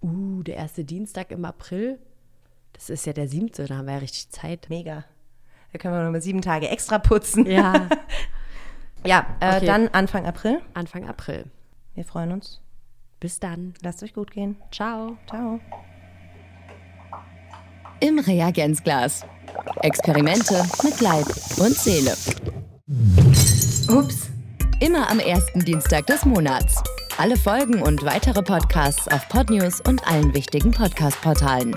Uh, 0.00 0.42
der 0.42 0.56
erste 0.56 0.84
Dienstag 0.84 1.30
im 1.32 1.44
April. 1.44 1.98
Das 2.72 2.90
ist 2.90 3.06
ja 3.06 3.12
der 3.12 3.26
siebte, 3.26 3.64
da 3.64 3.78
haben 3.78 3.86
wir 3.86 3.94
ja 3.94 3.98
richtig 4.00 4.30
Zeit. 4.30 4.66
Mega. 4.68 5.04
Da 5.72 5.78
können 5.78 5.94
wir 5.94 6.04
noch 6.04 6.12
mal 6.12 6.22
sieben 6.22 6.42
Tage 6.42 6.68
extra 6.68 6.98
putzen. 6.98 7.46
Ja, 7.46 7.88
Ja, 9.04 9.26
äh, 9.40 9.56
Okay. 9.56 9.66
dann 9.66 9.88
Anfang 9.88 10.26
April. 10.26 10.60
Anfang 10.74 11.08
April. 11.08 11.44
Wir 11.94 12.04
freuen 12.04 12.32
uns. 12.32 12.60
Bis 13.20 13.38
dann. 13.40 13.74
Lasst 13.82 14.02
euch 14.02 14.14
gut 14.14 14.30
gehen. 14.30 14.56
Ciao. 14.70 15.16
Ciao. 15.28 15.60
Im 18.00 18.18
Reagenzglas. 18.18 19.24
Experimente 19.82 20.62
mit 20.82 21.00
Leib 21.00 21.26
und 21.58 21.74
Seele. 21.74 22.12
Ups. 23.88 24.28
Immer 24.80 25.08
am 25.10 25.18
ersten 25.18 25.60
Dienstag 25.60 26.06
des 26.06 26.24
Monats. 26.26 26.82
Alle 27.16 27.36
Folgen 27.38 27.80
und 27.82 28.04
weitere 28.04 28.42
Podcasts 28.42 29.08
auf 29.08 29.26
Podnews 29.30 29.80
und 29.80 30.06
allen 30.06 30.34
wichtigen 30.34 30.70
Podcast-Portalen. 30.70 31.74